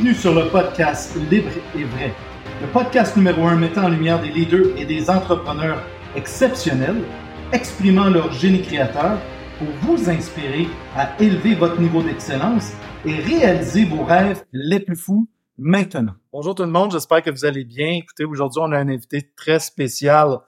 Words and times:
Bienvenue 0.00 0.18
sur 0.18 0.34
le 0.34 0.48
podcast 0.48 1.14
Libre 1.30 1.50
et 1.76 1.84
Vrai, 1.84 2.14
le 2.62 2.68
podcast 2.68 3.18
numéro 3.18 3.44
un 3.44 3.56
mettant 3.56 3.84
en 3.84 3.88
lumière 3.90 4.18
des 4.22 4.30
leaders 4.30 4.74
et 4.78 4.86
des 4.86 5.10
entrepreneurs 5.10 5.82
exceptionnels, 6.16 7.02
exprimant 7.52 8.08
leur 8.08 8.32
génie 8.32 8.62
créateur 8.62 9.18
pour 9.58 9.68
vous 9.82 10.08
inspirer 10.08 10.68
à 10.96 11.10
élever 11.20 11.54
votre 11.54 11.78
niveau 11.78 12.02
d'excellence 12.02 12.72
et 13.04 13.12
réaliser 13.12 13.84
vos 13.84 14.02
rêves 14.02 14.42
les 14.54 14.80
plus 14.80 14.96
fous 14.96 15.28
maintenant. 15.58 16.14
Bonjour 16.32 16.54
tout 16.54 16.62
le 16.62 16.70
monde, 16.70 16.92
j'espère 16.92 17.20
que 17.22 17.28
vous 17.28 17.44
allez 17.44 17.64
bien. 17.64 17.98
Écoutez, 17.98 18.24
aujourd'hui, 18.24 18.62
on 18.64 18.72
a 18.72 18.78
un 18.78 18.88
invité 18.88 19.30
très 19.36 19.58
spécial 19.58 20.38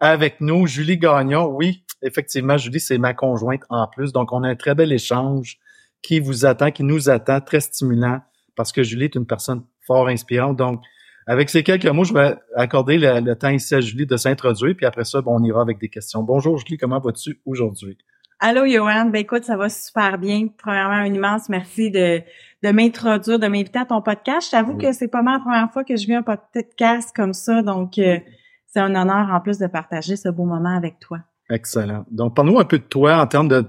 avec 0.00 0.42
nous, 0.42 0.66
Julie 0.66 0.98
Gagnon. 0.98 1.46
Oui, 1.46 1.82
effectivement, 2.02 2.58
Julie, 2.58 2.80
c'est 2.80 2.98
ma 2.98 3.14
conjointe 3.14 3.62
en 3.70 3.86
plus. 3.86 4.12
Donc, 4.12 4.34
on 4.34 4.42
a 4.42 4.48
un 4.48 4.56
très 4.56 4.74
bel 4.74 4.92
échange 4.92 5.56
qui 6.02 6.20
vous 6.20 6.44
attend, 6.44 6.70
qui 6.70 6.82
nous 6.82 7.08
attend, 7.08 7.40
très 7.40 7.60
stimulant, 7.60 8.20
parce 8.58 8.72
que 8.72 8.82
Julie 8.82 9.04
est 9.04 9.14
une 9.14 9.24
personne 9.24 9.62
fort 9.86 10.08
inspirante. 10.08 10.56
Donc, 10.56 10.82
avec 11.28 11.48
ces 11.48 11.62
quelques 11.62 11.86
mots, 11.86 12.02
je 12.02 12.12
vais 12.12 12.34
accorder 12.56 12.98
le, 12.98 13.34
temps 13.34 13.50
ici 13.50 13.72
à 13.76 13.80
Julie 13.80 14.04
de 14.04 14.16
s'introduire, 14.16 14.74
puis 14.76 14.84
après 14.84 15.04
ça, 15.04 15.22
bon, 15.22 15.38
on 15.38 15.44
ira 15.44 15.62
avec 15.62 15.78
des 15.78 15.88
questions. 15.88 16.24
Bonjour 16.24 16.58
Julie, 16.58 16.76
comment 16.76 16.98
vas-tu 16.98 17.40
aujourd'hui? 17.46 17.96
Allô, 18.40 18.66
Johan. 18.66 19.06
Ben 19.06 19.20
écoute, 19.20 19.44
ça 19.44 19.56
va 19.56 19.68
super 19.68 20.18
bien. 20.18 20.48
Premièrement, 20.58 20.96
un 20.96 21.14
immense 21.14 21.48
merci 21.48 21.90
de, 21.92 22.20
de 22.64 22.70
m'introduire, 22.70 23.38
de 23.38 23.46
m'inviter 23.46 23.78
à 23.78 23.84
ton 23.84 24.02
podcast. 24.02 24.46
Je 24.46 24.50
t'avoue 24.50 24.76
que 24.76 24.90
c'est 24.92 25.08
pas 25.08 25.22
mal 25.22 25.34
la 25.34 25.40
première 25.40 25.72
fois 25.72 25.84
que 25.84 25.96
je 25.96 26.06
viens 26.06 26.24
un 26.26 26.36
podcast 26.52 27.14
comme 27.14 27.34
ça, 27.34 27.62
donc 27.62 27.98
euh, 27.98 28.18
c'est 28.66 28.80
un 28.80 28.94
honneur 28.96 29.30
en 29.30 29.40
plus 29.40 29.58
de 29.58 29.68
partager 29.68 30.16
ce 30.16 30.28
beau 30.28 30.44
moment 30.44 30.76
avec 30.76 30.98
toi. 30.98 31.18
Excellent. 31.48 32.04
Donc, 32.10 32.34
parle-nous 32.34 32.58
un 32.58 32.64
peu 32.64 32.78
de 32.78 32.84
toi 32.84 33.20
en 33.20 33.26
termes 33.28 33.48
de, 33.48 33.60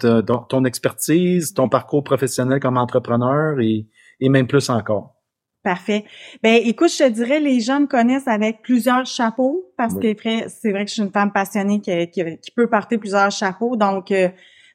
ton 0.50 0.66
expertise, 0.66 1.54
ton 1.54 1.70
parcours 1.70 2.04
professionnel 2.04 2.60
comme 2.60 2.78
entrepreneur 2.78 3.60
et, 3.60 3.88
et 4.20 4.30
même 4.30 4.48
plus 4.48 4.70
encore. 4.70 5.16
Parfait. 5.64 6.06
Ben, 6.42 6.62
écoute, 6.64 6.90
je 6.90 7.04
te 7.04 7.10
dirais, 7.10 7.42
les 7.42 7.60
gens 7.60 7.82
me 7.82 7.86
connaissent 7.86 8.30
avec 8.30 8.62
plusieurs 8.62 9.06
chapeaux 9.06 9.74
parce 9.78 9.94
que 9.94 10.16
c'est 10.48 10.72
vrai 10.72 10.86
que 10.86 10.90
je 10.90 10.94
suis 10.94 11.04
une 11.04 11.12
femme 11.12 11.34
passionnée 11.34 11.82
qui, 11.82 12.10
qui, 12.10 12.52
peut 12.56 12.70
porter 12.70 12.98
plusieurs 12.98 13.30
chapeaux. 13.30 13.76
Donc, 13.76 14.12
euh, 14.12 14.30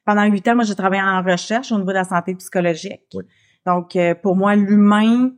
pendant 0.05 0.23
huit 0.25 0.47
ans, 0.47 0.55
moi, 0.55 0.63
j'ai 0.63 0.75
travaillé 0.75 1.01
en 1.01 1.23
recherche 1.23 1.71
au 1.71 1.77
niveau 1.77 1.89
de 1.89 1.95
la 1.95 2.03
santé 2.03 2.35
psychologique. 2.35 3.01
Donc, 3.65 3.95
euh, 3.95 4.13
pour 4.13 4.35
moi, 4.35 4.55
l'humain, 4.55 5.31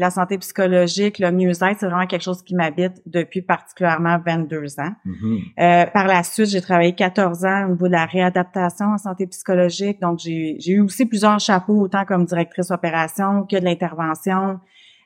la 0.00 0.08
santé 0.08 0.38
psychologique, 0.38 1.18
le 1.18 1.30
mieux-être, 1.30 1.76
c'est 1.78 1.86
vraiment 1.86 2.06
quelque 2.06 2.22
chose 2.22 2.42
qui 2.42 2.54
m'habite 2.54 3.02
depuis 3.04 3.42
particulièrement 3.42 4.18
22 4.24 4.80
ans. 4.80 4.92
Mm-hmm. 5.04 5.40
euh, 5.60 5.86
par 5.92 6.06
la 6.06 6.22
suite, 6.22 6.46
j'ai 6.46 6.62
travaillé 6.62 6.94
14 6.94 7.44
ans 7.44 7.66
au 7.66 7.72
niveau 7.72 7.86
de 7.86 7.92
la 7.92 8.06
réadaptation 8.06 8.86
en 8.86 8.96
santé 8.96 9.26
psychologique. 9.26 10.00
Donc, 10.00 10.18
j'ai 10.18 10.56
eu 10.70 10.80
aussi 10.80 11.04
plusieurs 11.04 11.38
chapeaux, 11.38 11.78
autant 11.82 12.06
comme 12.06 12.24
directrice 12.24 12.70
opération 12.70 13.44
que 13.44 13.56
de 13.56 13.64
l'intervention. 13.64 14.60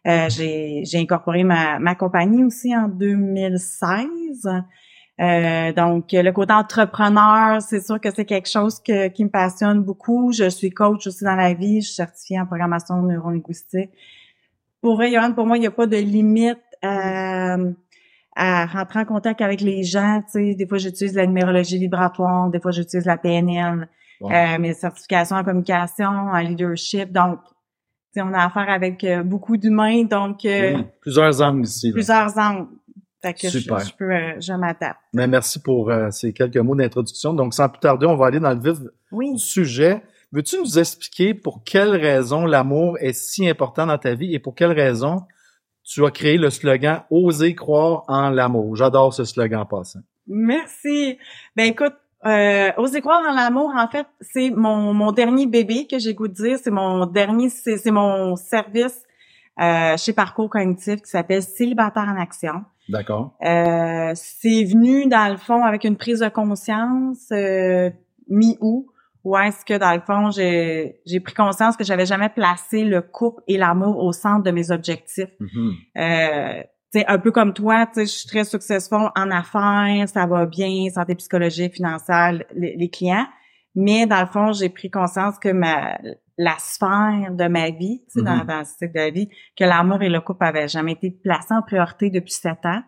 Euh, 0.07 0.29
j'ai 0.29 0.85
incorporé 0.95 1.43
ma, 1.43 1.81
ma 1.81 1.97
compagnie 1.97 2.45
aussi 2.45 2.75
en 2.77 2.87
2016. 2.87 4.07
Euh, 5.21 5.73
donc, 5.73 6.13
le 6.13 6.31
côté 6.31 6.53
entrepreneur, 6.53 7.61
c'est 7.61 7.85
sûr 7.85 8.01
que 8.01 8.15
c'est 8.15 8.27
quelque 8.27 8.49
chose 8.49 8.81
que, 8.81 9.09
qui 9.09 9.25
me 9.25 9.31
passionne 9.31 9.83
beaucoup. 9.83 10.31
Je 10.31 10.49
suis 10.49 10.71
coach 10.71 11.09
aussi 11.09 11.25
dans 11.25 11.35
la 11.35 11.53
vie. 11.53 11.81
Je 11.81 11.87
suis 11.87 11.97
certifiée 11.97 12.41
en 12.41 12.47
programmation 12.47 13.03
neurolinguistique. 13.03 13.91
Pour 14.85 14.97
vrai, 14.97 15.11
pour 15.35 15.47
moi, 15.47 15.57
il 15.57 15.61
n'y 15.61 15.67
a 15.67 15.71
pas 15.71 15.87
de 15.87 15.97
limite 15.97 16.59
euh, 16.85 17.73
à 18.37 18.67
rentrer 18.67 19.01
en 19.01 19.05
contact 19.07 19.41
avec 19.41 19.63
les 19.63 19.83
gens. 19.83 20.21
Tu 20.27 20.33
sais, 20.33 20.55
des 20.55 20.67
fois, 20.67 20.77
j'utilise 20.77 21.15
la 21.15 21.27
numérologie 21.27 21.79
vibratoire, 21.79 22.51
des 22.51 22.61
fois, 22.61 22.71
j'utilise 22.71 23.07
la 23.07 23.17
PNL, 23.17 23.89
euh, 24.23 24.59
mes 24.59 24.75
certifications 24.75 25.37
en 25.37 25.45
communication, 25.45 26.09
en 26.09 26.39
leadership. 26.39 27.11
Donc, 27.13 27.39
tu 27.45 27.53
sais, 28.13 28.23
on 28.23 28.35
a 28.35 28.45
affaire 28.45 28.69
avec 28.69 29.07
beaucoup 29.25 29.57
d'humains. 29.57 30.05
Donc, 30.05 30.47
plusieurs 31.01 31.41
angles 31.41 31.65
ici. 31.65 31.91
Plusieurs 31.91 32.37
angles. 32.37 32.69
Super. 33.33 33.81
Je, 33.81 33.95
peux, 33.97 34.13
euh, 34.13 34.41
je 34.41 34.53
m'adapte. 34.53 34.99
Mais 35.13 35.27
merci 35.27 35.61
pour 35.61 35.91
euh, 35.91 36.11
ces 36.11 36.33
quelques 36.33 36.57
mots 36.59 36.77
d'introduction. 36.77 37.33
Donc, 37.33 37.55
sans 37.55 37.69
plus 37.69 37.81
tarder, 37.81 38.07
on 38.07 38.17
va 38.17 38.27
aller 38.27 38.41
dans 38.41 38.53
le 38.53 38.61
vif 38.61 38.79
du 39.13 39.39
sujet. 39.39 40.03
Veux-tu 40.35 40.59
nous 40.59 40.81
expliquer 40.81 41.33
pour 41.33 41.63
quelles 41.63 41.95
raisons 41.95 42.45
l'amour 42.45 42.99
est 42.99 43.13
si 43.13 43.49
important 43.49 43.87
dans 43.87 43.99
ta 43.99 44.15
vie 44.15 44.35
et 44.35 44.41
pour 44.41 44.57
quelles 44.57 44.73
raisons 44.73 45.23
tu 45.85 46.05
as 46.05 46.11
créé 46.11 46.39
le 46.39 46.51
slogan 46.51 47.03
Oser 47.09 47.55
croire 47.55 48.03
en 48.09 48.31
l'amour? 48.31 48.75
J'adore 48.75 49.15
ce 49.15 49.25
slogan 49.25 49.61
en 49.61 49.67
passant. 49.67 50.01
Merci. 50.27 51.19
Ben 51.55 51.67
écoute, 51.67 51.95
euh, 52.27 52.73
Oser 52.79 53.01
croire 53.01 53.23
en 53.31 53.33
l'amour, 53.33 53.71
en 53.77 53.87
fait, 53.87 54.09
c'est 54.21 54.51
mon, 54.51 54.93
mon 54.93 55.13
dernier 55.13 55.47
bébé 55.47 55.87
que 55.89 56.01
j'ai 56.01 56.15
goût 56.15 56.27
de 56.27 56.33
dire. 56.33 56.59
C'est 56.61 56.73
mon 56.73 57.07
dernier, 57.07 57.49
c'est 57.49 57.93
mon 57.93 58.35
service 58.35 59.05
euh, 59.61 59.97
chez 59.97 60.13
Parcours 60.15 60.51
Cognitif 60.51 60.97
qui 61.03 61.11
s'appelle 61.11 61.43
Célibataire 61.43 62.13
en 62.13 62.21
action. 62.21 62.65
D'accord. 62.89 63.37
Euh, 63.41 64.11
c'est 64.17 64.65
venu, 64.65 65.07
dans 65.07 65.31
le 65.31 65.37
fond, 65.37 65.63
avec 65.63 65.85
une 65.85 65.97
prise 65.97 66.19
de 66.19 66.29
conscience 66.29 67.29
euh, 67.31 67.89
mi-août, 68.29 68.87
où 69.25 69.37
est-ce 69.37 69.65
que, 69.65 69.79
dans 69.79 69.95
le 69.95 70.01
fond, 70.01 70.31
j'ai, 70.31 71.21
pris 71.21 71.35
conscience 71.35 71.77
que 71.77 71.85
j'avais 71.85 72.07
jamais 72.07 72.29
placé 72.29 72.85
le 72.85 73.01
couple 73.01 73.43
et 73.49 73.57
l'amour 73.57 73.99
au 73.99 74.13
centre 74.13 74.43
de 74.43 74.51
mes 74.51 74.71
objectifs. 74.71 75.31
Mm-hmm. 75.41 76.61
euh, 76.99 77.03
un 77.09 77.19
peu 77.19 77.33
comme 77.33 77.53
toi, 77.55 77.87
je 77.97 78.05
suis 78.05 78.29
très 78.29 78.45
successful 78.45 79.11
en 79.17 79.31
affaires, 79.31 80.09
ça 80.09 80.27
va 80.27 80.47
bien, 80.47 80.89
santé 80.95 81.17
psychologique, 81.17 81.75
financière, 81.75 82.41
les 82.55 82.89
clients. 82.89 83.27
Mais 83.75 84.07
dans 84.07 84.21
le 84.21 84.27
fond, 84.27 84.53
j'ai 84.53 84.69
pris 84.69 84.91
conscience 84.91 85.39
que 85.39 85.49
ma 85.49 85.99
la 86.37 86.57
sphère 86.59 87.31
de 87.31 87.47
ma 87.47 87.71
vie, 87.71 88.03
tu 88.11 88.19
sais, 88.19 88.25
dans, 88.25 88.39
mm-hmm. 88.39 88.47
dans 88.47 88.59
le 88.59 88.65
cycle 88.65 88.93
de 88.93 89.13
vie, 89.13 89.29
que 89.57 89.65
l'amour 89.65 90.03
et 90.03 90.09
le 90.09 90.21
couple 90.21 90.45
avaient 90.45 90.67
jamais 90.67 90.93
été 90.93 91.11
placés 91.11 91.55
en 91.55 91.63
priorité 91.63 92.11
depuis 92.11 92.33
sept 92.33 92.67
ans. 92.67 92.83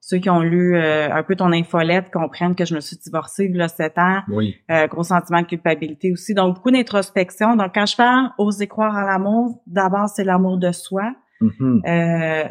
Ceux 0.00 0.18
qui 0.18 0.28
ont 0.28 0.40
lu 0.40 0.76
euh, 0.76 1.10
un 1.10 1.22
peu 1.22 1.34
ton 1.34 1.50
infolette 1.52 2.10
comprennent 2.12 2.54
que 2.54 2.66
je 2.66 2.74
me 2.74 2.80
suis 2.80 2.98
divorcée 2.98 3.46
il 3.46 3.56
y 3.56 3.62
a 3.62 3.68
sept 3.68 3.96
ans. 3.96 4.20
Oui. 4.28 4.56
Euh, 4.70 4.86
gros 4.86 5.02
sentiment 5.02 5.40
de 5.40 5.46
culpabilité 5.46 6.12
aussi. 6.12 6.34
Donc, 6.34 6.56
beaucoup 6.56 6.70
d'introspection. 6.70 7.56
Donc, 7.56 7.72
quand 7.74 7.86
je 7.86 7.96
parle 7.96 8.30
oser 8.36 8.66
croire 8.66 8.94
en 8.94 9.06
l'amour, 9.06 9.62
d'abord, 9.66 10.08
c'est 10.08 10.24
l'amour 10.24 10.58
de 10.58 10.72
soi. 10.72 11.14
Mm-hmm. 11.40 11.88
euh, 11.88 12.48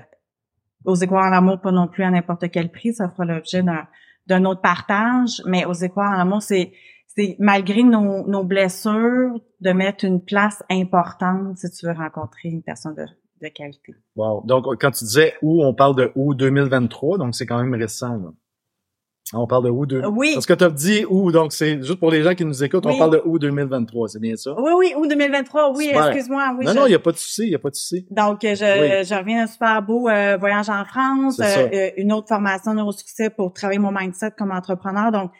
oser 0.84 1.06
croire 1.06 1.28
en 1.28 1.30
l'amour, 1.30 1.62
pas 1.62 1.72
non 1.72 1.88
plus 1.88 2.04
à 2.04 2.10
n'importe 2.10 2.50
quel 2.50 2.72
prix. 2.72 2.94
Ça 2.94 3.08
fera 3.10 3.24
l'objet 3.26 3.62
d'un, 3.62 3.86
d'un 4.26 4.46
autre 4.46 4.62
partage. 4.62 5.44
Mais 5.46 5.66
oser 5.66 5.90
croire 5.90 6.12
en 6.12 6.18
l'amour, 6.18 6.42
c'est 6.42 6.72
c'est 7.20 7.36
malgré 7.40 7.84
nos, 7.84 8.26
nos, 8.28 8.44
blessures, 8.44 9.40
de 9.60 9.72
mettre 9.72 10.06
une 10.06 10.24
place 10.24 10.64
importante 10.70 11.58
si 11.58 11.70
tu 11.70 11.86
veux 11.86 11.92
rencontrer 11.92 12.50
une 12.50 12.64
personne 12.64 12.96
de, 12.96 13.06
de 13.42 13.52
qualité. 13.54 13.94
Wow. 14.16 14.44
Donc, 14.46 14.66
quand 14.80 14.92
tu 14.92 15.04
disais 15.04 15.34
où, 15.42 15.64
on 15.64 15.74
parle 15.74 15.96
de 15.96 16.12
où 16.16 16.34
2023, 16.34 17.18
donc 17.18 17.36
c'est 17.36 17.46
quand 17.46 17.62
même 17.62 17.74
récent. 17.74 18.16
Là. 18.16 18.32
On 19.34 19.48
parle 19.48 19.66
de 19.66 19.70
où 19.70 19.86
de... 19.86 20.02
Oui. 20.06 20.32
Parce 20.34 20.46
que 20.46 20.54
tu 20.54 20.64
as 20.64 20.70
dit 20.70 21.06
où, 21.08 21.32
donc 21.32 21.52
c'est 21.52 21.84
juste 21.84 22.00
pour 22.00 22.10
les 22.10 22.24
gens 22.24 22.34
qui 22.34 22.46
nous 22.46 22.64
écoutent, 22.64 22.86
on 22.86 22.98
parle 22.98 23.12
de 23.12 23.22
où 23.26 23.38
2023, 23.38 24.08
c'est 24.08 24.20
bien 24.20 24.36
ça? 24.38 24.56
Oui, 24.58 24.72
oui, 24.78 24.94
où 24.98 25.06
2023, 25.06 25.74
oui, 25.76 25.92
excuse-moi. 25.94 26.56
Oui, 26.58 26.66
non, 26.66 26.74
non, 26.74 26.86
il 26.86 26.90
n'y 26.90 26.96
a 26.96 27.00
pas 27.00 27.12
de 27.12 27.18
souci, 27.18 27.44
il 27.44 27.50
n'y 27.50 27.56
a 27.56 27.60
pas 27.60 27.70
de 27.70 27.76
souci. 27.76 28.08
Donc, 28.10 28.40
je, 28.42 28.56
je 28.56 29.16
reviens 29.16 29.42
d'un 29.42 29.48
super 29.48 29.82
beau 29.82 30.08
euh, 30.08 30.38
voyage 30.38 30.70
en 30.70 30.86
France, 30.86 31.40
euh, 31.42 31.92
une 31.98 32.14
autre 32.14 32.30
formation 32.30 32.74
neurosuccès 32.74 33.30
pour 33.30 33.54
travailler 33.54 33.80
mon 33.80 33.92
mindset 33.92 34.32
comme 34.38 34.52
entrepreneur. 34.52 35.12
Donc, 35.12 35.32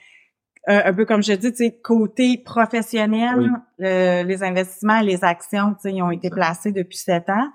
euh, 0.70 0.82
un 0.86 0.94
peu 0.94 1.06
comme 1.06 1.24
je 1.24 1.34
dis, 1.34 1.52
tu 1.52 1.58
sais, 1.58 1.80
côté 1.84 2.38
professionnel, 2.38 3.52
les 3.80 4.44
investissements, 4.44 5.02
les 5.02 5.24
actions, 5.24 5.74
tu 5.74 5.82
sais, 5.82 5.94
ils 5.94 6.02
ont 6.02 6.12
été 6.12 6.30
placés 6.30 6.72
depuis 6.72 6.98
sept 6.98 7.30
ans. 7.30 7.50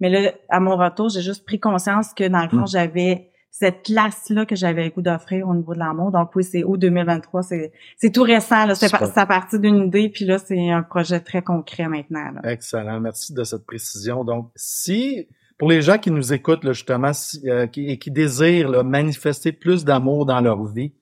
Mais 0.00 0.08
là, 0.08 0.32
à 0.48 0.60
mon 0.60 0.76
retour, 0.76 1.10
j'ai 1.10 1.20
juste 1.20 1.44
pris 1.44 1.60
conscience 1.60 2.14
que 2.14 2.26
dans 2.26 2.42
le 2.42 2.48
fond, 2.48 2.62
mm. 2.62 2.68
j'avais 2.68 3.30
cette 3.50 3.82
classe-là 3.82 4.46
que 4.46 4.56
j'avais 4.56 4.84
le 4.84 4.90
goût 4.90 5.02
d'offrir 5.02 5.46
au 5.48 5.54
niveau 5.54 5.74
de 5.74 5.78
l'amour. 5.78 6.12
Donc 6.12 6.34
oui, 6.34 6.44
c'est 6.44 6.64
août 6.64 6.78
2023, 6.78 7.42
c'est 7.42 7.72
c'est 7.98 8.10
tout 8.10 8.22
récent. 8.22 8.64
Là, 8.64 8.74
c'est 8.74 8.88
ça 8.88 9.26
parti 9.26 9.58
d'une 9.58 9.86
idée, 9.86 10.08
puis 10.08 10.24
là, 10.24 10.38
c'est 10.38 10.70
un 10.70 10.82
projet 10.82 11.20
très 11.20 11.42
concret 11.42 11.88
maintenant. 11.88 12.32
Excellent, 12.44 13.00
merci 13.00 13.34
de 13.34 13.44
cette 13.44 13.66
précision. 13.66 14.24
Donc, 14.24 14.50
si 14.56 15.28
pour 15.58 15.68
les 15.68 15.82
gens 15.82 15.98
qui 15.98 16.10
nous 16.10 16.32
écoutent 16.32 16.64
là, 16.64 16.72
justement 16.72 17.10
euh, 17.44 17.66
et 17.76 17.98
qui 17.98 18.10
désirent 18.10 18.82
manifester 18.82 19.52
plus 19.52 19.84
d'amour 19.84 20.24
dans 20.24 20.40
leur 20.40 20.64
vie, 20.64 20.94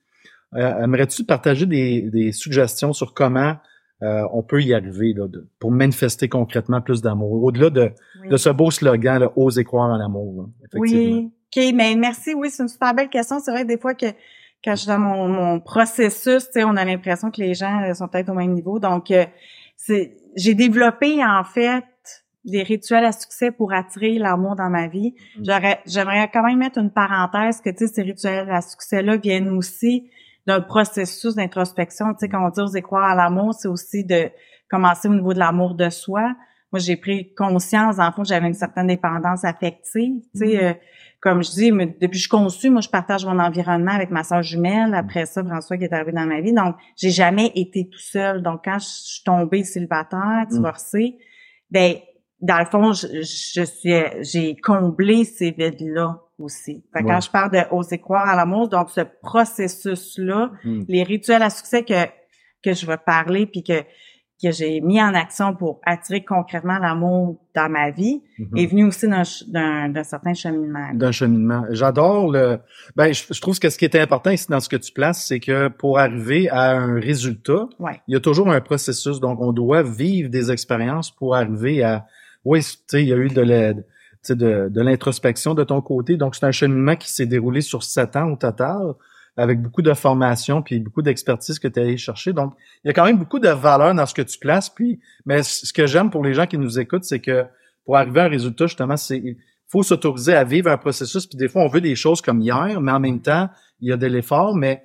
euh, 0.55 0.83
aimerais-tu 0.83 1.23
partager 1.23 1.65
des, 1.65 2.09
des, 2.09 2.31
suggestions 2.31 2.93
sur 2.93 3.13
comment 3.13 3.55
euh, 4.01 4.23
on 4.31 4.41
peut 4.41 4.61
y 4.61 4.73
arriver 4.73 5.13
là, 5.13 5.27
pour 5.59 5.71
manifester 5.71 6.29
concrètement 6.29 6.81
plus 6.81 7.01
d'amour, 7.01 7.43
au-delà 7.43 7.69
de, 7.69 7.91
de 8.29 8.37
ce 8.37 8.49
beau 8.49 8.71
slogan, 8.71 9.19
là, 9.19 9.31
oser 9.35 9.63
croire 9.63 9.89
en 9.89 9.97
l'amour. 9.97 10.49
Oui, 10.73 11.31
OK, 11.55 11.63
mais 11.75 11.95
merci. 11.95 12.33
Oui, 12.33 12.49
c'est 12.49 12.63
une 12.63 12.69
super 12.69 12.93
belle 12.93 13.09
question. 13.09 13.39
C'est 13.39 13.51
vrai 13.51 13.65
des 13.65 13.77
fois 13.77 13.93
que 13.93 14.07
quand 14.63 14.71
je 14.71 14.81
suis 14.81 14.87
dans 14.87 14.99
mon, 14.99 15.27
mon 15.27 15.59
processus, 15.59 16.47
on 16.55 16.77
a 16.77 16.85
l'impression 16.85 17.29
que 17.29 17.41
les 17.41 17.53
gens 17.53 17.83
euh, 17.83 17.93
sont 17.93 18.07
peut-être 18.07 18.29
au 18.29 18.35
même 18.35 18.53
niveau. 18.53 18.79
Donc, 18.79 19.13
c'est 19.75 20.17
j'ai 20.35 20.53
développé 20.53 21.23
en 21.23 21.43
fait 21.43 21.85
des 22.45 22.63
rituels 22.63 23.05
à 23.05 23.11
succès 23.11 23.51
pour 23.51 23.73
attirer 23.73 24.17
l'amour 24.17 24.55
dans 24.55 24.69
ma 24.69 24.87
vie. 24.87 25.13
Mm. 25.37 25.43
J'aurais, 25.45 25.79
j'aimerais 25.85 26.29
quand 26.33 26.43
même 26.43 26.57
mettre 26.57 26.79
une 26.79 26.91
parenthèse 26.91 27.61
que 27.61 27.69
tu 27.69 27.79
sais, 27.79 27.87
ces 27.87 28.01
rituels 28.01 28.49
à 28.49 28.61
succès-là 28.61 29.17
viennent 29.17 29.49
aussi 29.49 30.09
d'un 30.49 30.61
processus 30.61 31.35
d'introspection. 31.35 32.13
Tu 32.13 32.21
sais, 32.21 32.29
quand 32.29 32.43
on 32.43 32.49
dit 32.49 32.59
oser 32.59 32.81
croire 32.81 33.03
à 33.03 33.15
l'amour, 33.15 33.53
c'est 33.53 33.67
aussi 33.67 34.03
de 34.03 34.29
commencer 34.67 35.07
au 35.07 35.13
niveau 35.13 35.33
de 35.33 35.39
l'amour 35.39 35.75
de 35.75 35.89
soi. 35.91 36.33
moi, 36.71 36.79
j'ai 36.79 36.97
pris 36.97 37.33
conscience, 37.35 37.99
en 37.99 38.11
fond, 38.11 38.23
j'avais 38.23 38.47
une 38.47 38.55
certaine 38.55 38.87
dépendance 38.87 39.45
affective. 39.45 40.21
Tu 40.33 40.39
sais, 40.39 40.45
mm-hmm. 40.45 40.63
euh, 40.63 40.73
comme 41.21 41.43
je 41.43 41.51
dis, 41.51 41.71
depuis 41.71 42.09
que 42.09 42.15
je 42.15 42.21
suis 42.21 42.29
conçue, 42.29 42.71
moi, 42.71 42.81
je 42.81 42.89
partage 42.89 43.25
mon 43.25 43.37
environnement 43.39 43.91
avec 43.91 44.09
ma 44.09 44.23
soeur 44.23 44.41
jumelle. 44.41 44.95
Après 44.95 45.27
ça, 45.27 45.43
François 45.43 45.77
qui 45.77 45.83
est 45.83 45.93
arrivé 45.93 46.13
dans 46.13 46.25
ma 46.25 46.41
vie. 46.41 46.53
Donc, 46.53 46.75
j'ai 46.95 47.11
jamais 47.11 47.51
été 47.55 47.87
tout 47.87 47.99
seul. 47.99 48.41
Donc, 48.41 48.61
quand 48.65 48.79
je 48.79 48.87
suis 48.87 49.23
tombée 49.23 49.63
célibataire, 49.63 50.45
mm. 50.47 50.51
divorcée, 50.51 51.17
ben, 51.69 51.95
dans 52.41 52.57
le 52.57 52.65
fond, 52.65 52.93
je, 52.93 53.07
je 53.21 53.63
suis, 53.63 53.93
j'ai 54.21 54.55
comblé 54.55 55.25
ces 55.25 55.51
vides-là 55.51 56.19
aussi. 56.39 56.83
Fait 56.93 57.03
quand 57.03 57.21
je 57.21 57.29
parle 57.29 57.51
de 57.51 57.59
oser 57.71 57.99
croire 57.99 58.27
à 58.27 58.35
l'amour, 58.35 58.69
donc 58.69 58.89
ce 58.89 59.01
processus-là, 59.21 60.51
mm. 60.63 60.83
les 60.87 61.03
rituels 61.03 61.43
à 61.43 61.49
succès 61.49 61.83
que 61.83 62.05
que 62.63 62.73
je 62.73 62.85
vais 62.85 62.97
parler 62.97 63.45
puis 63.45 63.63
que 63.63 63.83
que 64.41 64.51
j'ai 64.51 64.79
mis 64.79 65.01
en 65.01 65.13
action 65.13 65.53
pour 65.53 65.81
attirer 65.85 66.23
concrètement 66.23 66.79
l'amour 66.79 67.41
dans 67.53 67.69
ma 67.69 67.91
vie 67.91 68.21
mhm. 68.37 68.57
est 68.57 68.65
venu 68.67 68.85
aussi 68.85 69.05
d'un 69.07 70.03
certain 70.03 70.33
cheminement. 70.33 70.93
D'un 70.93 71.11
cheminement. 71.11 71.65
J'adore 71.71 72.31
le. 72.31 72.59
Ben, 72.95 73.13
je, 73.13 73.41
trouve 73.41 73.59
que 73.59 73.69
ce 73.69 73.77
qui 73.77 73.85
est 73.85 73.95
important 73.95 74.29
ici 74.29 74.47
dans 74.49 74.61
ce 74.61 74.69
que 74.69 74.77
tu 74.77 74.93
places, 74.93 75.25
c'est 75.27 75.41
que 75.41 75.67
pour 75.67 75.99
arriver 75.99 76.49
à 76.49 76.71
un 76.71 76.99
résultat, 76.99 77.67
il 78.07 78.13
y 78.13 78.15
a 78.15 78.19
toujours 78.19 78.49
un 78.49 78.61
processus. 78.61 79.19
Donc, 79.19 79.41
on 79.41 79.51
doit 79.51 79.83
vivre 79.83 80.29
des 80.29 80.51
expériences 80.51 81.11
pour 81.11 81.35
arriver 81.35 81.83
à. 81.83 82.05
Oui, 82.45 82.61
tu 82.61 82.77
sais, 82.87 83.03
il 83.03 83.09
y 83.09 83.13
a 83.13 83.17
eu 83.17 83.27
de 83.27 83.41
l'aide. 83.41 83.85
De, 84.27 84.67
de 84.69 84.81
l'introspection 84.81 85.53
de 85.53 85.63
ton 85.63 85.81
côté. 85.81 86.17
Donc, 86.17 86.35
c'est 86.35 86.45
un 86.45 86.51
cheminement 86.51 86.95
qui 86.97 87.11
s'est 87.11 87.25
déroulé 87.25 87.61
sur 87.61 87.83
sept 87.83 88.17
ans 88.17 88.29
au 88.31 88.35
total 88.35 88.93
avec 89.37 89.61
beaucoup 89.61 89.81
de 89.81 89.93
formation 89.93 90.61
puis 90.61 90.79
beaucoup 90.79 91.01
d'expertise 91.01 91.59
que 91.59 91.67
tu 91.67 91.79
es 91.79 91.83
allé 91.83 91.97
chercher. 91.97 92.33
Donc, 92.33 92.53
il 92.83 92.87
y 92.87 92.91
a 92.91 92.93
quand 92.93 93.05
même 93.05 93.17
beaucoup 93.17 93.39
de 93.39 93.49
valeur 93.49 93.95
dans 93.95 94.05
ce 94.05 94.13
que 94.13 94.21
tu 94.21 94.37
places. 94.37 94.69
Puis, 94.69 94.99
mais 95.25 95.43
ce 95.43 95.71
que 95.71 95.87
j'aime 95.87 96.09
pour 96.09 96.23
les 96.23 96.33
gens 96.33 96.45
qui 96.45 96.57
nous 96.57 96.79
écoutent, 96.79 97.05
c'est 97.05 97.21
que 97.21 97.45
pour 97.85 97.95
arriver 97.95 98.19
à 98.19 98.25
un 98.25 98.29
résultat, 98.29 98.67
justement, 98.67 98.97
c'est 98.97 99.17
il 99.17 99.37
faut 99.67 99.83
s'autoriser 99.83 100.33
à 100.33 100.43
vivre 100.43 100.69
un 100.69 100.77
processus. 100.77 101.25
Puis 101.25 101.37
des 101.37 101.47
fois, 101.47 101.63
on 101.63 101.67
veut 101.67 101.79
des 101.79 101.95
choses 101.95 102.21
comme 102.21 102.41
hier, 102.41 102.81
mais 102.81 102.91
en 102.91 102.99
même 102.99 103.21
temps, 103.21 103.49
il 103.79 103.89
y 103.89 103.93
a 103.93 103.97
de 103.97 104.07
l'effort. 104.07 104.55
Mais 104.55 104.83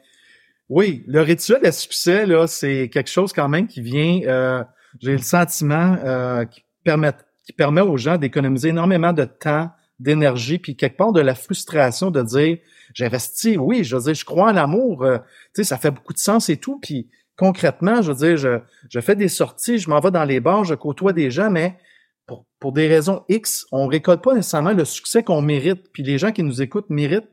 oui, 0.69 1.03
le 1.07 1.21
rituel 1.21 1.65
à 1.67 1.73
succès, 1.73 2.27
là, 2.27 2.47
c'est 2.47 2.89
quelque 2.91 3.11
chose 3.11 3.33
quand 3.33 3.49
même 3.49 3.67
qui 3.67 3.81
vient. 3.81 4.21
Euh, 4.27 4.63
j'ai 5.01 5.13
le 5.13 5.19
sentiment 5.19 5.97
euh, 6.05 6.45
qui 6.45 6.63
permet 6.85 7.13
qui 7.45 7.53
permet 7.53 7.81
aux 7.81 7.97
gens 7.97 8.17
d'économiser 8.17 8.71
énormément 8.71 9.13
de 9.13 9.25
temps, 9.25 9.71
d'énergie, 9.99 10.59
puis 10.59 10.77
quelque 10.77 10.97
part 10.97 11.13
de 11.13 11.21
la 11.21 11.35
frustration 11.35 12.11
de 12.11 12.23
dire 12.23 12.59
j'investis, 12.95 13.57
oui, 13.57 13.85
je 13.85 13.97
veux 13.97 14.03
dire, 14.03 14.15
je 14.15 14.25
crois 14.25 14.51
en 14.51 14.53
l'amour, 14.53 15.05
euh, 15.05 15.19
tu 15.55 15.63
sais, 15.63 15.65
ça 15.65 15.79
fait 15.79 15.91
beaucoup 15.91 16.13
de 16.13 16.19
sens 16.19 16.49
et 16.49 16.57
tout, 16.57 16.79
puis 16.81 17.09
concrètement, 17.37 18.03
je 18.03 18.13
veux 18.13 18.19
dire, 18.19 18.37
je, 18.37 18.61
je 18.91 19.01
fais 19.01 19.17
des 19.17 19.29
sorties, 19.29 19.79
je 19.79 19.89
m'en 19.89 20.01
vais 20.01 20.11
dans 20.11 20.25
les 20.25 20.41
bars, 20.41 20.65
je 20.65 20.75
côtoie 20.75 21.13
des 21.13 21.31
gens, 21.31 21.51
mais 21.51 21.79
pour, 22.27 22.47
pour 22.59 22.73
des 22.73 22.89
raisons 22.89 23.25
X, 23.29 23.67
on 23.73 23.87
récolte 23.87 24.23
pas 24.23 24.35
nécessairement 24.35 24.73
le 24.73 24.85
succès 24.85 25.23
qu'on 25.23 25.43
mérite, 25.43 25.91
puis 25.93 26.03
les 26.03 26.19
gens 26.19 26.33
qui 26.33 26.43
nous 26.43 26.63
écoutent 26.63 26.91
méritent 26.91 27.31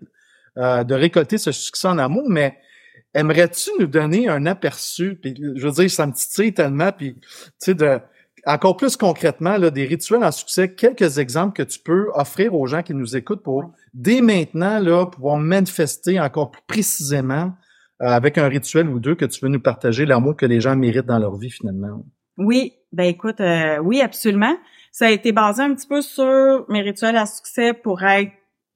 euh, 0.58 0.84
de 0.84 0.94
récolter 0.94 1.38
ce 1.38 1.52
succès 1.52 1.88
en 1.88 1.98
amour, 1.98 2.26
mais 2.30 2.58
aimerais-tu 3.14 3.70
nous 3.80 3.88
donner 3.88 4.28
un 4.28 4.46
aperçu, 4.46 5.16
puis 5.16 5.36
je 5.38 5.66
veux 5.66 5.74
dire, 5.74 5.90
ça 5.90 6.06
me 6.06 6.14
titille 6.14 6.54
tellement, 6.54 6.92
puis 6.92 7.16
tu 7.16 7.30
sais, 7.60 7.74
de 7.74 8.00
encore 8.46 8.78
plus 8.78 8.98
concrètement, 8.98 9.58
là, 9.58 9.70
des 9.70 9.86
rituels 9.86 10.24
en 10.24 10.32
succès, 10.32 10.74
quelques 10.74 11.20
exemples 11.20 11.54
que 11.54 11.64
tu 11.64 11.80
peux 11.80 12.10
offrir 12.14 12.56
aux 12.56 12.66
gens 12.68 12.82
qui 12.82 12.94
nous 12.94 13.16
écoutent 13.16 13.44
pour, 13.44 13.72
dès 13.94 14.22
maintenant, 14.22 14.80
là, 14.80 15.06
pouvoir 15.06 15.38
manifester 15.38 16.20
encore 16.20 16.52
plus 16.52 16.62
précisément 16.68 17.54
euh, 18.02 18.08
avec 18.08 18.38
un 18.38 18.48
rituel 18.48 18.90
ou 18.90 19.00
deux 19.00 19.16
que 19.16 19.26
tu 19.26 19.40
veux 19.42 19.50
nous 19.50 19.60
partager 19.60 20.06
l'amour 20.06 20.36
que 20.36 20.46
les 20.46 20.60
gens 20.60 20.76
méritent 20.76 21.06
dans 21.06 21.20
leur 21.20 21.36
vie 21.36 21.52
finalement. 21.52 22.04
Oui, 22.38 22.74
ben 22.92 23.04
écoute, 23.04 23.40
euh, 23.42 23.78
oui, 23.78 24.02
absolument. 24.02 24.56
Ça 24.92 25.06
a 25.06 25.10
été 25.12 25.32
basé 25.32 25.62
un 25.62 25.74
petit 25.76 25.88
peu 25.88 26.02
sur 26.02 26.66
mes 26.68 26.82
rituels 26.82 27.16
à 27.16 27.26
succès 27.26 27.74
pour 27.74 28.02
être, 28.04 28.32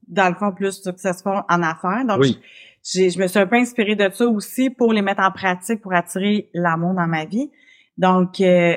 dans 0.08 0.30
le 0.30 0.36
fond, 0.36 0.52
plus 0.52 0.82
successful 0.82 1.42
en 1.50 1.64
affaires. 1.64 2.06
Donc, 2.08 2.20
oui. 2.20 2.40
je 2.84 3.20
me 3.20 3.28
suis 3.28 3.40
un 3.40 3.48
peu 3.48 3.56
inspirée 3.56 3.96
de 3.96 4.10
ça 4.14 4.28
aussi 4.28 4.70
pour 4.70 4.94
les 4.94 5.02
mettre 5.02 5.22
en 5.22 5.32
pratique 5.32 5.82
pour 5.82 5.94
attirer 5.94 6.50
l'amour 6.54 6.94
dans 6.94 7.08
ma 7.08 7.26
vie. 7.26 7.50
Donc, 7.98 8.40
euh, 8.42 8.76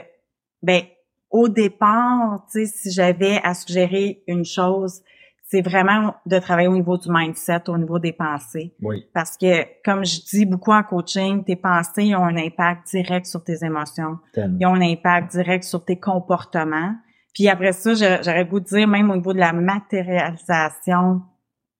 ben 0.62 0.82
au 1.30 1.48
départ, 1.48 2.46
tu 2.50 2.64
sais, 2.64 2.66
si 2.66 2.90
j'avais 2.90 3.40
à 3.42 3.54
suggérer 3.54 4.22
une 4.26 4.44
chose, 4.44 5.02
c'est 5.50 5.62
vraiment 5.62 6.14
de 6.26 6.38
travailler 6.38 6.68
au 6.68 6.74
niveau 6.74 6.98
du 6.98 7.08
mindset, 7.10 7.68
au 7.68 7.78
niveau 7.78 7.98
des 7.98 8.12
pensées. 8.12 8.74
Oui. 8.82 9.06
Parce 9.14 9.36
que, 9.36 9.64
comme 9.82 10.04
je 10.04 10.20
dis 10.20 10.44
beaucoup 10.44 10.72
en 10.72 10.82
coaching, 10.82 11.42
tes 11.42 11.56
pensées 11.56 12.14
ont 12.14 12.24
un 12.24 12.36
impact 12.36 12.88
direct 12.90 13.26
sur 13.26 13.42
tes 13.42 13.64
émotions. 13.64 14.18
Ils 14.36 14.66
ont 14.66 14.74
un 14.74 14.82
impact 14.82 15.32
direct 15.32 15.64
sur 15.64 15.84
tes 15.84 15.98
comportements. 15.98 16.94
Puis 17.32 17.48
après 17.48 17.72
ça, 17.72 17.94
j'aurais 17.94 18.44
voulu 18.44 18.62
dire, 18.62 18.86
même 18.88 19.10
au 19.10 19.16
niveau 19.16 19.32
de 19.32 19.38
la 19.38 19.54
matérialisation 19.54 21.22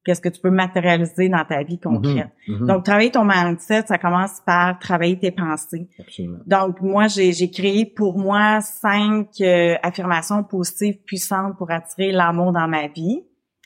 qu'est-ce 0.08 0.22
que 0.22 0.30
tu 0.30 0.40
peux 0.40 0.50
matérialiser 0.50 1.28
dans 1.28 1.44
ta 1.44 1.62
vie 1.62 1.78
concrète. 1.78 2.30
Mhm, 2.48 2.60
mhm. 2.60 2.66
Donc, 2.66 2.84
travailler 2.84 3.10
ton 3.10 3.26
mindset, 3.26 3.82
ça 3.88 3.98
commence 3.98 4.40
par 4.46 4.78
travailler 4.78 5.18
tes 5.18 5.30
pensées. 5.30 5.86
Absolument. 5.98 6.38
Donc, 6.46 6.80
moi, 6.80 7.08
j'ai 7.08 7.50
créé 7.50 7.84
pour 7.84 8.18
moi 8.18 8.62
cinq 8.62 9.28
euh, 9.42 9.74
affirmations 9.82 10.42
positives 10.44 10.96
puissantes 11.04 11.58
pour 11.58 11.70
attirer 11.70 12.10
l'amour 12.10 12.52
dans 12.52 12.66
ma 12.66 12.88
vie. 12.88 13.20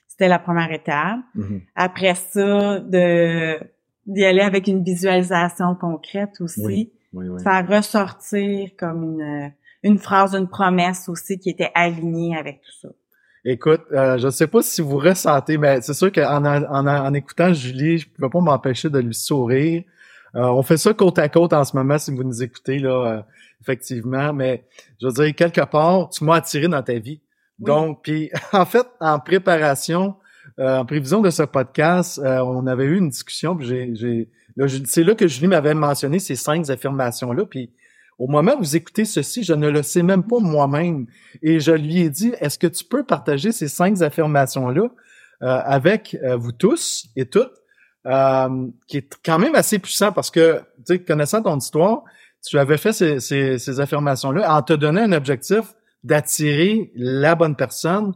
C'était 0.09 0.27
la 0.27 0.41
première 0.41 0.73
étape. 0.73 1.21
Mhm. 1.37 1.61
Après 1.77 2.17
ça, 2.17 2.81
de 2.81 3.61
d'y 4.05 4.25
aller 4.25 4.41
avec 4.41 4.67
une 4.67 4.83
visualisation 4.83 5.77
concrète 5.77 6.41
aussi. 6.41 6.61
Oui, 6.65 6.93
Faire 7.45 7.69
ressortir 7.69 8.71
comme 8.77 9.05
une, 9.05 9.53
une 9.85 9.99
phrase, 9.99 10.35
une 10.35 10.49
promesse 10.49 11.09
aussi 11.09 11.39
qui 11.39 11.51
était 11.51 11.71
alignée 11.73 12.37
avec 12.37 12.63
tout 12.63 12.81
ça. 12.81 12.89
Écoute, 13.45 13.83
euh, 13.91 14.19
je 14.19 14.27
ne 14.27 14.31
sais 14.31 14.47
pas 14.47 14.63
si 14.63 14.83
vous 14.83 14.99
ressentez, 14.99 15.59
mais 15.59 15.81
c'est 15.81 15.95
sûr 15.95 16.13
qu'en 16.13 16.45
en, 16.45 16.87
en, 16.87 17.15
écoutant 17.15 17.53
Julie, 17.53 17.99
je 17.99 18.07
ne 18.07 18.13
pouvais 18.13 18.29
pas 18.29 18.41
m'empêcher 18.41 18.89
de 18.89 19.01
lui 19.01 19.15
sourire. 19.15 19.83
Euh, 20.37 20.43
on 20.43 20.63
fait 20.63 20.77
ça 20.77 20.95
côte 20.95 21.19
à 21.19 21.29
côte 21.29 21.53
en 21.53 21.65
ce 21.65 21.77
moment, 21.77 21.99
si 21.99 22.13
vous 22.13 22.23
nous 22.23 22.43
écoutez, 22.43 22.79
là, 22.79 22.91
euh, 22.91 23.23
effectivement. 23.61 24.33
Mais 24.33 24.65
je 25.01 25.09
veux 25.09 25.13
dire, 25.13 25.35
quelque 25.35 25.65
part, 25.65 26.09
tu 26.11 26.23
m'as 26.25 26.37
attiré 26.37 26.69
dans 26.69 26.83
ta 26.83 26.95
vie. 26.95 27.21
Donc, 27.59 28.03
puis 28.05 28.31
en 28.53 28.65
fait, 28.65 28.87
en 29.01 29.19
préparation, 29.19 30.15
en 30.59 30.85
prévision 30.85 31.21
de 31.21 31.31
ce 31.31 31.43
podcast, 31.43 32.21
on 32.23 32.67
avait 32.67 32.85
eu 32.85 32.99
une 32.99 33.09
discussion, 33.09 33.57
puis 33.57 33.67
j'ai, 33.67 34.29
c'est 34.85 35.03
là 35.03 35.15
que 35.15 35.27
Julie 35.27 35.49
m'avait 35.49 35.75
mentionné 35.75 36.19
ces 36.19 36.37
cinq 36.37 36.69
affirmations-là, 36.71 37.45
puis 37.47 37.71
au 38.23 38.29
moment 38.29 38.55
où 38.55 38.59
vous 38.59 38.77
écoutez 38.77 39.05
ceci, 39.05 39.43
je 39.43 39.53
ne 39.53 39.69
le 39.69 39.83
sais 39.83 40.05
même 40.05 40.23
pas 40.23 40.39
moi-même. 40.39 41.07
Et 41.43 41.59
je 41.59 41.73
lui 41.73 42.03
ai 42.03 42.09
dit, 42.09 42.33
est-ce 42.39 42.57
que 42.57 42.69
tu 42.69 42.85
peux 42.85 43.03
partager 43.03 43.51
ces 43.51 43.67
cinq 43.67 44.01
affirmations-là 44.01 44.83
euh, 45.43 45.61
avec 45.65 46.17
euh, 46.23 46.37
vous 46.37 46.53
tous 46.53 47.07
et 47.17 47.27
toutes, 47.27 47.51
euh, 48.07 48.69
qui 48.87 48.99
est 48.99 49.19
quand 49.25 49.41
même 49.41 49.57
assez 49.57 49.81
puissant 49.81 50.13
parce 50.13 50.31
que, 50.31 50.59
tu 50.59 50.95
sais, 50.95 50.99
connaissant 51.01 51.43
ton 51.43 51.59
histoire, 51.59 52.05
tu 52.47 52.61
avais 52.61 52.77
fait 52.77 52.93
ces, 52.93 53.19
ces, 53.19 53.81
affirmations-là 53.81 54.55
en 54.55 54.63
te 54.63 54.73
donnant 54.73 55.03
un 55.03 55.13
objectif 55.13 55.75
d'attirer 56.05 56.93
la 56.95 57.35
bonne 57.35 57.57
personne 57.57 58.13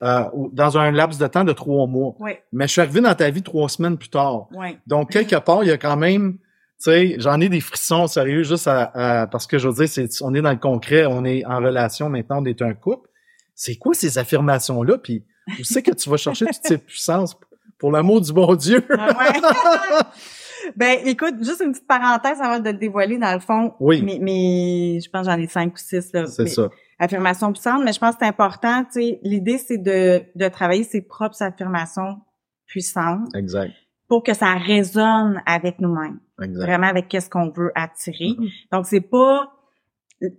dans 0.00 0.78
un 0.78 0.92
laps 0.92 1.18
de 1.18 1.26
temps 1.26 1.42
de 1.42 1.52
trois 1.52 1.88
mois. 1.88 2.14
Oui. 2.20 2.32
Mais 2.52 2.68
je 2.68 2.72
suis 2.72 2.80
arrivé 2.80 3.00
dans 3.00 3.14
ta 3.16 3.28
vie 3.30 3.42
trois 3.42 3.68
semaines 3.68 3.98
plus 3.98 4.10
tard. 4.10 4.46
Oui. 4.52 4.78
Donc, 4.86 5.10
quelque 5.10 5.36
part, 5.36 5.64
il 5.64 5.68
y 5.68 5.72
a 5.72 5.78
quand 5.78 5.96
même 5.96 6.38
sais, 6.78 7.16
j'en 7.18 7.40
ai 7.40 7.48
des 7.48 7.60
frissons 7.60 8.06
sérieux 8.06 8.42
juste 8.42 8.68
à, 8.68 9.28
parce 9.30 9.46
que 9.46 9.58
je 9.58 9.68
veux 9.68 9.74
dire, 9.74 9.88
c'est, 9.88 10.08
on 10.22 10.34
est 10.34 10.42
dans 10.42 10.50
le 10.50 10.58
concret, 10.58 11.06
on 11.06 11.24
est 11.24 11.44
en 11.44 11.58
relation 11.58 12.08
maintenant, 12.08 12.42
on 12.42 12.44
est 12.44 12.62
un 12.62 12.74
couple. 12.74 13.08
C'est 13.54 13.76
quoi 13.76 13.94
ces 13.94 14.18
affirmations-là? 14.18 14.98
Puis 14.98 15.24
où 15.58 15.64
c'est 15.64 15.82
que 15.82 15.90
tu 15.90 16.08
vas 16.08 16.16
chercher 16.16 16.46
toute 16.46 16.62
cette 16.62 16.86
puissance 16.86 17.36
pour 17.78 17.90
l'amour 17.90 18.20
du 18.20 18.32
bon 18.32 18.54
Dieu? 18.54 18.84
Ah 18.96 19.32
ben, 20.76 20.98
écoute, 21.04 21.34
juste 21.40 21.62
une 21.64 21.72
petite 21.72 21.88
parenthèse 21.88 22.40
avant 22.40 22.60
de 22.60 22.70
le 22.70 22.76
dévoiler 22.76 23.18
dans 23.18 23.32
le 23.32 23.40
fond. 23.40 23.74
Oui. 23.80 24.02
Mais, 24.02 24.18
mais 24.20 25.00
je 25.00 25.10
pense 25.10 25.26
que 25.26 25.32
j'en 25.32 25.38
ai 25.38 25.46
cinq 25.48 25.74
ou 25.74 25.78
six 25.78 26.12
là. 26.12 26.26
C'est 26.26 26.46
ça. 26.46 26.68
Affirmations 27.00 27.52
puissantes, 27.52 27.82
mais 27.84 27.92
je 27.92 27.98
pense 27.98 28.14
que 28.14 28.18
c'est 28.20 28.28
important. 28.28 28.84
Tu 28.84 29.00
sais, 29.00 29.20
l'idée 29.22 29.58
c'est 29.58 29.78
de 29.78 30.22
de 30.34 30.48
travailler 30.48 30.84
ses 30.84 31.00
propres 31.00 31.40
affirmations 31.42 32.18
puissantes. 32.66 33.34
Exact 33.34 33.72
pour 34.08 34.22
que 34.22 34.34
ça 34.34 34.54
résonne 34.54 35.40
avec 35.46 35.80
nous-mêmes. 35.80 36.18
Vraiment 36.38 36.86
avec 36.86 37.08
qu'est-ce 37.08 37.28
qu'on 37.28 37.50
veut 37.50 37.72
attirer. 37.74 38.30
Mm-hmm. 38.38 38.50
Donc, 38.72 38.86
c'est 38.86 39.00
pas 39.00 39.52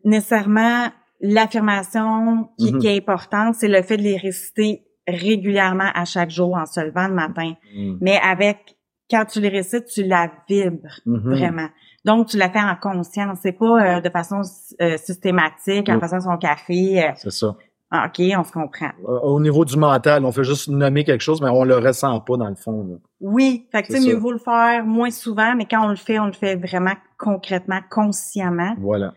nécessairement 0.03 0.87
l'affirmation 1.21 2.49
qui, 2.57 2.71
mm-hmm. 2.71 2.79
qui, 2.79 2.87
est 2.87 2.97
importante, 2.97 3.55
c'est 3.55 3.67
le 3.67 3.81
fait 3.81 3.97
de 3.97 4.03
les 4.03 4.17
réciter 4.17 4.85
régulièrement 5.07 5.89
à 5.93 6.05
chaque 6.05 6.29
jour 6.29 6.55
en 6.55 6.65
se 6.65 6.79
levant 6.79 7.07
le 7.07 7.15
matin. 7.15 7.53
Mm. 7.75 7.97
Mais 8.01 8.19
avec, 8.23 8.77
quand 9.09 9.25
tu 9.25 9.41
les 9.41 9.49
récites, 9.49 9.85
tu 9.85 10.03
la 10.03 10.31
vibres 10.47 10.99
mm-hmm. 11.05 11.29
vraiment. 11.29 11.69
Donc, 12.05 12.27
tu 12.27 12.37
la 12.37 12.49
fais 12.49 12.61
en 12.61 12.75
conscience. 12.75 13.39
C'est 13.41 13.51
pas 13.51 13.97
euh, 13.97 14.01
de 14.01 14.09
façon 14.09 14.41
euh, 14.81 14.97
systématique, 14.97 15.89
en 15.89 15.99
faisant 15.99 16.21
son 16.21 16.37
café. 16.37 17.03
Euh, 17.03 17.11
c'est 17.15 17.31
ça. 17.31 17.55
Ah, 17.91 18.05
OK, 18.07 18.23
on 18.37 18.43
se 18.43 18.51
comprend. 18.51 18.91
Au 19.03 19.39
niveau 19.39 19.65
du 19.65 19.75
mental, 19.75 20.23
on 20.23 20.31
fait 20.31 20.43
juste 20.43 20.67
nommer 20.67 21.03
quelque 21.03 21.21
chose, 21.21 21.41
mais 21.41 21.49
on 21.49 21.63
le 21.63 21.77
ressent 21.77 22.19
pas 22.19 22.37
dans 22.37 22.47
le 22.47 22.55
fond. 22.55 22.99
Oui, 23.19 23.67
fait 23.71 23.81
que 23.83 23.93
mieux 24.05 24.15
vaut 24.15 24.31
le 24.31 24.37
faire 24.37 24.85
moins 24.85 25.09
souvent, 25.09 25.55
mais 25.55 25.65
quand 25.65 25.83
on 25.85 25.89
le 25.89 25.95
fait, 25.95 26.19
on 26.19 26.27
le 26.27 26.33
fait 26.33 26.55
vraiment 26.55 26.93
concrètement, 27.17 27.79
consciemment. 27.89 28.75
Voilà. 28.79 29.13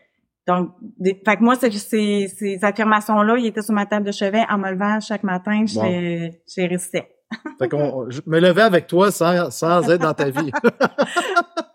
Donc, 0.49 0.71
des, 0.99 1.21
fait 1.25 1.37
que 1.37 1.43
moi, 1.45 1.55
ces, 1.55 1.71
ces, 1.71 2.29
ces 2.29 2.64
affirmations-là, 2.64 3.37
ils 3.37 3.47
étaient 3.47 3.62
sur 3.62 3.75
ma 3.75 3.87
table 3.87 4.07
de 4.07 4.12
chevet 4.12 4.43
en 4.50 4.59
me 4.59 4.71
levant 4.71 4.99
chaque 5.00 5.23
matin, 5.23 5.64
je 5.67 5.75
Bon. 5.75 5.85
les, 5.85 6.43
je 6.49 6.61
les 6.62 6.67
récitais. 6.67 7.14
Fait 7.59 7.69
qu'on, 7.69 8.11
je 8.11 8.21
me 8.26 8.41
levais 8.41 8.62
avec 8.62 8.87
toi 8.87 9.11
sans, 9.11 9.50
sans 9.50 9.88
être 9.91 10.00
dans 10.02 10.14
ta 10.14 10.31
vie. 10.31 10.50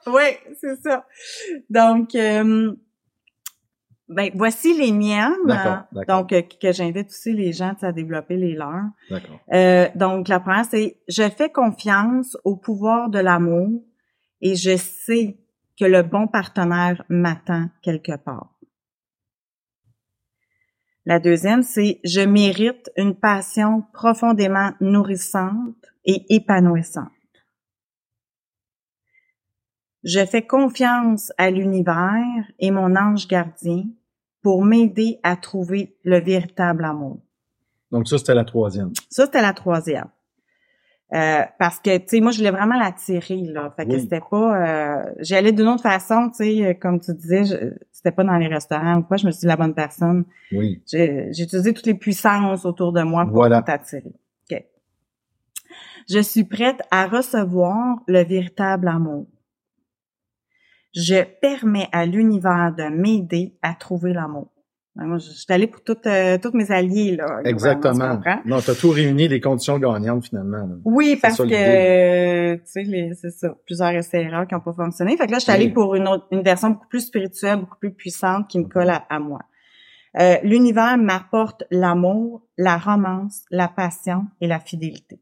Oui, 0.09 0.23
c'est 0.61 0.77
ça. 0.81 1.05
Donc, 1.69 2.15
euh, 2.15 2.71
ben, 4.09 4.31
voici 4.35 4.77
les 4.77 4.91
miennes. 4.91 5.33
D'accord, 5.45 5.83
d'accord. 5.91 6.21
Donc, 6.21 6.33
euh, 6.33 6.41
que 6.41 6.71
j'invite 6.71 7.09
aussi 7.09 7.33
les 7.33 7.51
gens 7.51 7.75
à 7.81 7.91
développer 7.91 8.37
les 8.37 8.53
leurs. 8.53 8.85
D'accord. 9.09 9.39
Euh, 9.53 9.87
donc, 9.95 10.27
la 10.27 10.39
première, 10.39 10.65
c'est 10.65 10.97
«Je 11.07 11.29
fais 11.29 11.49
confiance 11.49 12.37
au 12.43 12.55
pouvoir 12.55 13.09
de 13.09 13.19
l'amour 13.19 13.81
et 14.41 14.55
je 14.55 14.77
sais 14.77 15.37
que 15.79 15.85
le 15.85 16.03
bon 16.03 16.27
partenaire 16.27 17.03
m'attend 17.09 17.69
quelque 17.81 18.17
part.» 18.17 18.53
La 21.05 21.19
deuxième, 21.19 21.63
c'est 21.63 21.99
«Je 22.03 22.21
mérite 22.21 22.91
une 22.97 23.15
passion 23.15 23.83
profondément 23.93 24.71
nourrissante 24.81 25.85
et 26.05 26.25
épanouissante.» 26.29 27.11
Je 30.07 30.25
fais 30.25 30.41
confiance 30.41 31.33
à 31.37 31.51
l'univers 31.51 32.23
et 32.59 32.71
mon 32.71 32.95
ange 32.95 33.27
gardien 33.27 33.83
pour 34.41 34.63
m'aider 34.63 35.19
à 35.21 35.35
trouver 35.35 35.97
le 36.05 36.19
véritable 36.21 36.85
amour. 36.85 37.19
Donc 37.91 38.07
ça, 38.07 38.17
c'était 38.17 38.33
la 38.33 38.45
troisième. 38.45 38.91
Ça, 39.09 39.25
c'était 39.25 39.41
la 39.41 39.51
troisième. 39.51 40.07
Euh, 41.13 41.41
parce 41.59 41.79
que, 41.79 41.97
tu 41.97 42.03
sais, 42.07 42.19
moi, 42.21 42.31
je 42.31 42.37
voulais 42.37 42.51
vraiment 42.51 42.77
l'attirer, 42.77 43.41
là. 43.47 43.73
Fait 43.75 43.85
que 43.85 43.99
c'était 43.99 44.21
pas... 44.21 44.55
Euh, 45.01 45.13
J'y 45.19 45.35
allais 45.35 45.51
d'une 45.51 45.67
autre 45.67 45.83
façon, 45.83 46.29
tu 46.29 46.35
sais, 46.43 46.65
euh, 46.65 46.73
comme 46.73 46.99
tu 47.01 47.13
disais, 47.13 47.43
c'était 47.91 48.11
pas 48.11 48.23
dans 48.23 48.37
les 48.37 48.47
restaurants 48.47 48.99
ou 48.99 49.03
quoi. 49.03 49.17
Je 49.17 49.25
me 49.25 49.31
suis 49.31 49.41
dit, 49.41 49.45
la 49.47 49.57
bonne 49.57 49.73
personne. 49.73 50.23
Oui. 50.53 50.81
J'ai 50.89 51.29
j'ai 51.33 51.43
utilisé 51.43 51.73
toutes 51.73 51.85
les 51.85 51.93
puissances 51.95 52.65
autour 52.65 52.93
de 52.93 53.01
moi 53.03 53.25
pour 53.25 53.35
Voilà. 53.35 53.61
t'attirer. 53.61 54.13
OK. 54.51 54.63
Je 56.09 56.19
suis 56.19 56.43
prête 56.45 56.81
à 56.91 57.07
recevoir 57.07 57.97
le 58.07 58.23
véritable 58.23 58.87
amour. 58.87 59.27
Je 60.99 61.23
permets 61.41 61.87
à 61.91 62.05
l'univers 62.07 62.73
de 62.75 62.83
m'aider 62.89 63.53
à 63.61 63.73
trouver 63.75 64.13
l'amour. 64.13 64.47
Ben, 64.95 65.05
Moi, 65.05 65.19
je 65.19 65.29
suis 65.29 65.45
allée 65.53 65.67
pour 65.67 65.83
toutes, 65.83 66.07
euh, 66.07 66.39
toutes 66.41 66.55
mes 66.55 66.71
alliés, 66.71 67.15
là. 67.15 67.41
tu 67.43 67.49
Exactement. 67.51 68.15
comprends? 68.15 68.39
Non, 68.45 68.61
t'as 68.61 68.73
tout 68.73 68.89
réuni, 68.89 69.27
les 69.27 69.39
conditions 69.39 69.77
gagnantes, 69.77 70.25
finalement. 70.25 70.57
là. 70.65 70.75
Oui, 70.85 71.19
parce 71.21 71.35
ça, 71.35 71.43
que, 71.45 71.53
euh, 71.53 72.55
tu 72.73 72.83
sais, 72.85 73.11
c'est 73.13 73.29
ça, 73.29 73.55
plusieurs 73.67 73.91
essais-erreurs 73.91 74.47
qui 74.47 74.55
n'ont 74.55 74.59
pas 74.61 74.73
fonctionné. 74.73 75.15
Fait 75.17 75.27
que 75.27 75.31
là, 75.33 75.37
je 75.37 75.43
suis 75.43 75.51
allée 75.51 75.65
Oui. 75.67 75.71
pour 75.73 75.93
une 75.93 76.07
autre, 76.07 76.25
une 76.31 76.41
version 76.41 76.71
beaucoup 76.71 76.87
plus 76.87 77.01
spirituelle, 77.01 77.59
beaucoup 77.59 77.77
plus 77.77 77.91
puissante 77.93 78.47
qui 78.47 78.57
me 78.57 78.65
colle 78.65 78.89
à, 78.89 79.05
à 79.07 79.19
moi. 79.19 79.41
Euh, 80.19 80.37
L'univers 80.41 80.97
m'apporte 80.97 81.63
l'amour, 81.69 82.41
la 82.57 82.77
romance, 82.79 83.43
la 83.51 83.67
passion 83.67 84.25
et 84.41 84.47
la 84.47 84.59
fidélité. 84.59 85.19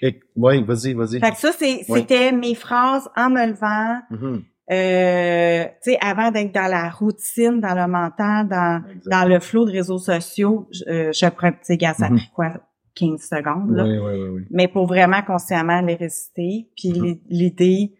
Et, 0.00 0.18
oui, 0.36 0.62
vas-y, 0.64 0.94
vas-y. 0.94 1.20
Fait 1.20 1.32
que 1.32 1.36
ça, 1.36 1.50
Oui. 1.60 1.84
c'était 1.88 2.32
mes 2.32 2.54
phrases 2.54 3.10
en 3.16 3.28
me 3.28 3.46
levant, 3.48 4.00
Mhm. 4.10 4.44
Euh, 4.70 5.64
tu 5.82 5.90
sais, 5.92 5.98
avant 6.00 6.30
d'être 6.30 6.52
dans 6.54 6.68
la 6.70 6.88
routine, 6.88 7.60
dans 7.60 7.74
le 7.74 7.86
mental, 7.90 8.48
dans, 8.48 8.82
dans 9.06 9.28
le 9.28 9.40
flot 9.40 9.64
de 9.66 9.72
réseaux 9.72 9.98
sociaux, 9.98 10.68
je, 10.72 10.84
euh, 10.88 11.12
je 11.12 11.26
prends, 11.28 11.50
tu 11.50 11.58
sais, 11.62 11.76
gars, 11.76 11.94
ça 11.94 12.08
pris 12.08 12.30
quoi, 12.34 12.52
15 12.94 13.20
secondes, 13.20 13.74
là 13.74 13.84
Oui, 13.84 13.98
oui, 13.98 14.20
oui, 14.22 14.28
oui. 14.28 14.42
mais 14.50 14.68
pour 14.68 14.86
vraiment 14.86 15.22
consciemment 15.22 15.80
les 15.80 15.94
réciter. 15.94 16.68
Puis 16.76 16.90
Mhm. 16.90 17.04
l'i- 17.04 17.22
l'idée, 17.28 17.94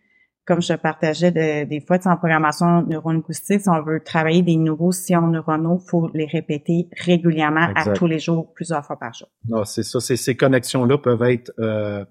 comme 0.44 0.60
je 0.60 0.74
partageais 0.74 1.30
de- 1.30 1.64
des 1.64 1.80
fois, 1.80 1.98
en 2.04 2.16
programmation 2.16 2.82
neurolinguistique, 2.82 3.60
si 3.62 3.68
on 3.68 3.82
veut 3.82 4.00
travailler 4.04 4.42
des 4.42 4.56
nouveaux 4.56 4.92
sillons 4.92 5.28
neuronaux, 5.28 5.78
faut 5.78 6.10
les 6.14 6.26
répéter 6.26 6.88
régulièrement 6.96 7.68
Exact. 7.70 7.90
à 7.90 7.92
tous 7.94 8.06
les 8.06 8.18
jours, 8.18 8.52
plusieurs 8.54 8.84
fois 8.84 8.98
par 8.98 9.12
jour. 9.14 9.28
Non, 9.48 9.64
c'est 9.64 9.82
ça. 9.82 10.00
c'est- 10.00 10.16
Ces 10.16 10.36
connexions-là 10.36 10.98
peuvent 10.98 11.22
être 11.22 11.52
euh, 11.58 12.04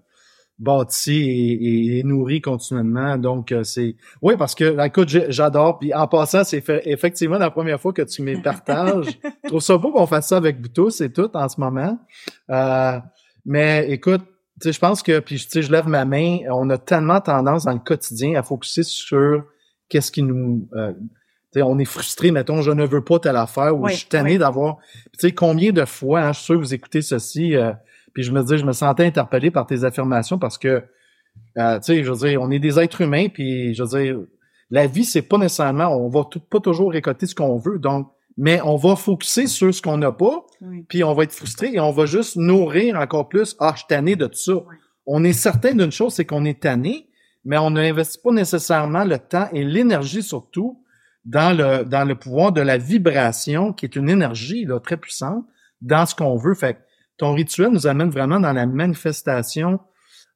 bâties 0.62 1.28
et, 1.30 2.00
et 2.00 2.04
nourries 2.04 2.40
continuellement. 2.40 3.18
Donc, 3.18 3.52
euh, 3.52 3.64
c'est... 3.64 3.96
Oui, 4.22 4.36
parce 4.38 4.56
que, 4.56 4.64
là, 4.64 4.88
écoute, 4.88 5.10
j'adore. 5.10 5.80
Puis 5.80 5.94
en 5.94 6.08
passant, 6.08 6.44
c'est 6.44 6.64
effectivement 6.86 7.40
la 7.40 7.50
première 7.50 7.82
fois 7.82 7.92
que 7.92 8.04
tu 8.04 8.22
me 8.22 8.42
partages. 8.42 9.20
je 9.44 9.48
trouve 9.50 9.62
ça 9.62 9.78
beau 9.78 9.92
qu'on 9.92 10.06
fasse 10.06 10.28
ça 10.28 10.38
avec 10.38 10.72
tous 10.72 11.02
et 11.02 11.12
toutes 11.12 11.36
en 11.36 11.50
ce 11.50 11.60
moment. 11.60 12.00
Euh, 12.52 13.00
mais 13.46 13.90
écoute, 13.90 14.22
tu 14.62 14.68
sais, 14.68 14.74
je 14.74 14.80
pense 14.80 15.02
que, 15.02 15.20
puis 15.20 15.38
tu 15.38 15.50
sais, 15.50 15.62
je 15.64 15.72
lève 15.72 15.88
ma 15.88 16.06
main, 16.06 16.40
on 16.52 16.70
a 16.70 16.78
tellement 16.78 17.20
tendance 17.20 17.66
dans 17.66 17.74
le 17.74 17.80
quotidien 17.80 18.40
à 18.40 18.44
focuser 18.44 18.84
sur 18.84 19.44
qu'est-ce 19.90 20.12
qui 20.12 20.22
nous... 20.22 20.68
euh, 20.76 20.94
tu 20.94 21.60
sais, 21.60 21.64
on 21.64 21.80
est 21.80 21.86
frustré, 21.86 22.32
mettons, 22.32 22.62
je 22.62 22.72
ne 22.72 22.86
veux 22.86 23.04
pas 23.04 23.20
telle 23.20 23.36
affaire 23.36 23.76
ou 23.76 23.86
Oui, 23.86 23.94
je 23.94 23.98
suis 23.98 24.08
tanné 24.08 24.34
oui. 24.34 24.38
d'avoir... 24.38 24.78
Tu 25.14 25.28
sais, 25.28 25.32
combien 25.32 25.72
de 25.72 25.84
fois, 25.86 26.22
hein, 26.22 26.32
je 26.34 26.38
suis 26.38 26.46
sûr 26.46 26.56
que 26.56 26.60
vous 26.62 26.74
écoutez 26.74 27.02
ceci, 27.02 27.56
euh, 27.56 27.74
puis 28.14 28.24
je 28.24 28.32
me 28.32 28.44
dis, 28.44 28.58
je 28.58 28.66
me 28.66 28.74
sentais 28.74 29.06
interpellé 29.06 29.52
par 29.52 29.66
tes 29.68 29.84
affirmations 29.84 30.38
parce 30.40 30.58
que, 30.58 30.84
euh, 31.58 31.78
tu 31.80 31.84
sais, 31.84 32.04
je 32.04 32.12
veux 32.12 32.28
dire, 32.28 32.42
on 32.42 32.52
est 32.52 32.60
des 32.60 32.80
êtres 32.80 33.02
humains, 33.02 33.28
puis 33.30 33.74
je 33.74 33.84
veux 33.84 34.00
dire, 34.04 34.20
la 34.70 34.88
vie, 34.88 35.04
c'est 35.06 35.22
pas 35.22 35.38
nécessairement, 35.38 35.88
on 35.88 36.10
va 36.10 36.24
tout- 36.30 36.40
pas 36.40 36.60
toujours 36.60 36.92
récolter 36.92 37.26
ce 37.28 37.36
qu'on 37.36 37.58
veut, 37.58 37.80
donc, 37.80 38.10
mais 38.38 38.62
on 38.64 38.78
va 38.78 38.96
focuser 38.96 39.48
sur 39.48 39.74
ce 39.74 39.82
qu'on 39.82 39.98
n'a 39.98 40.12
pas, 40.12 40.46
Oui. 40.62 40.86
puis 40.88 41.04
on 41.04 41.14
va 41.14 41.24
être 41.24 41.34
frustré 41.34 41.72
et 41.74 41.80
on 41.80 41.92
va 41.92 42.06
juste 42.06 42.38
nourrir 42.38 42.98
encore 42.98 43.28
plus. 43.28 43.56
Ah, 43.60 43.72
je 43.74 43.80
suis 43.80 43.88
tanné 43.88 44.16
de 44.16 44.26
tout 44.28 44.38
ça. 44.40 44.54
On 45.06 45.24
est 45.24 45.34
certain 45.34 45.74
d'une 45.74 45.92
chose, 45.92 46.14
c'est 46.14 46.26
qu'on 46.26 46.46
est 46.46 46.62
tanné, 46.62 47.08
mais 47.44 47.58
on 47.58 47.72
n'investit 47.72 48.20
pas 48.24 48.32
nécessairement 48.32 49.04
le 49.04 49.18
temps 49.20 49.50
et 49.52 49.64
l'énergie 49.66 50.24
surtout 50.24 50.80
dans 51.26 51.56
le 51.56 51.84
dans 51.84 52.08
le 52.08 52.16
pouvoir 52.16 52.52
de 52.52 52.62
la 52.62 52.78
vibration, 52.78 53.74
qui 53.74 53.86
est 53.86 53.96
une 53.96 54.10
énergie 54.10 54.66
là, 54.66 54.80
très 54.80 54.98
puissante, 54.98 55.44
dans 55.82 56.06
ce 56.06 56.16
qu'on 56.16 56.38
veut. 56.38 56.54
Fait 56.56 56.76
que 56.76 56.80
ton 57.22 57.34
rituel 57.34 57.70
nous 57.70 57.88
amène 57.88 58.10
vraiment 58.10 58.40
dans 58.40 58.52
la 58.54 58.66
manifestation 58.66 59.80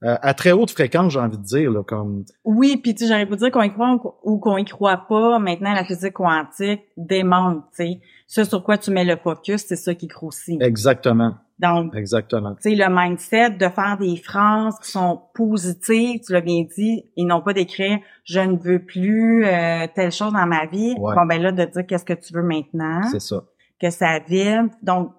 euh, 0.03 0.15
à 0.21 0.33
très 0.33 0.51
haute 0.51 0.71
fréquence, 0.71 1.13
j'ai 1.13 1.19
envie 1.19 1.37
de 1.37 1.43
dire, 1.43 1.71
là, 1.71 1.81
comme 1.81 2.25
Oui, 2.43 2.77
puis 2.77 2.93
tu 2.93 3.03
sais, 3.05 3.07
j'aurais 3.09 3.25
pu 3.25 3.37
dire 3.37 3.49
qu'on 3.49 3.61
y 3.63 3.71
croit 3.71 3.97
ou- 4.23 4.37
qu'on 4.39 4.57
y 4.57 4.65
croit 4.65 5.05
pas. 5.07 5.39
Maintenant, 5.39 5.73
la 5.73 5.83
physique 5.85 6.13
quantique 6.13 6.81
démontre, 6.97 7.63
tu 7.75 7.85
sais, 7.85 7.99
ce 8.27 8.43
sur 8.43 8.61
quoi 8.63 8.77
tu 8.77 8.91
mets 8.91 9.05
le 9.05 9.15
focus, 9.15 9.63
c'est 9.65 9.77
ça 9.77 9.95
qui 9.95 10.07
grossit. 10.07 10.61
exactement, 10.61 11.35
Donc, 11.59 11.95
exactement. 11.95 12.53
tu 12.55 12.69
sais, 12.69 12.75
le 12.75 12.85
mindset 12.89 13.51
de 13.51 13.69
faire 13.69 13.97
des 13.97 14.17
phrases 14.17 14.77
qui 14.83 14.91
sont 14.91 15.21
positives, 15.33 16.19
tu 16.25 16.33
l'as 16.33 16.41
bien 16.41 16.65
dit, 16.77 17.05
et 17.15 17.23
non 17.23 17.41
pas 17.41 17.53
d'écrire 17.53 17.97
«je 18.25 18.41
ne 18.41 18.57
veux 18.57 18.79
plus 18.83 19.45
euh, 19.45 19.87
telle 19.95 20.11
chose 20.11 20.33
dans 20.33 20.45
ma 20.45 20.65
vie 20.65 20.93
Ouais. 20.99 21.15
Bon, 21.15 21.25
ben 21.25 21.41
là, 21.41 21.51
de 21.53 21.63
dire 21.65 21.85
qu'est-ce 21.87 22.05
que 22.05 22.13
tu 22.13 22.33
veux 22.33 22.43
maintenant, 22.43 23.01
C'est 23.11 23.21
ça. 23.21 23.43
que 23.81 23.89
ça 23.89 24.19
vive. 24.27 24.69
Donc, 24.83 25.11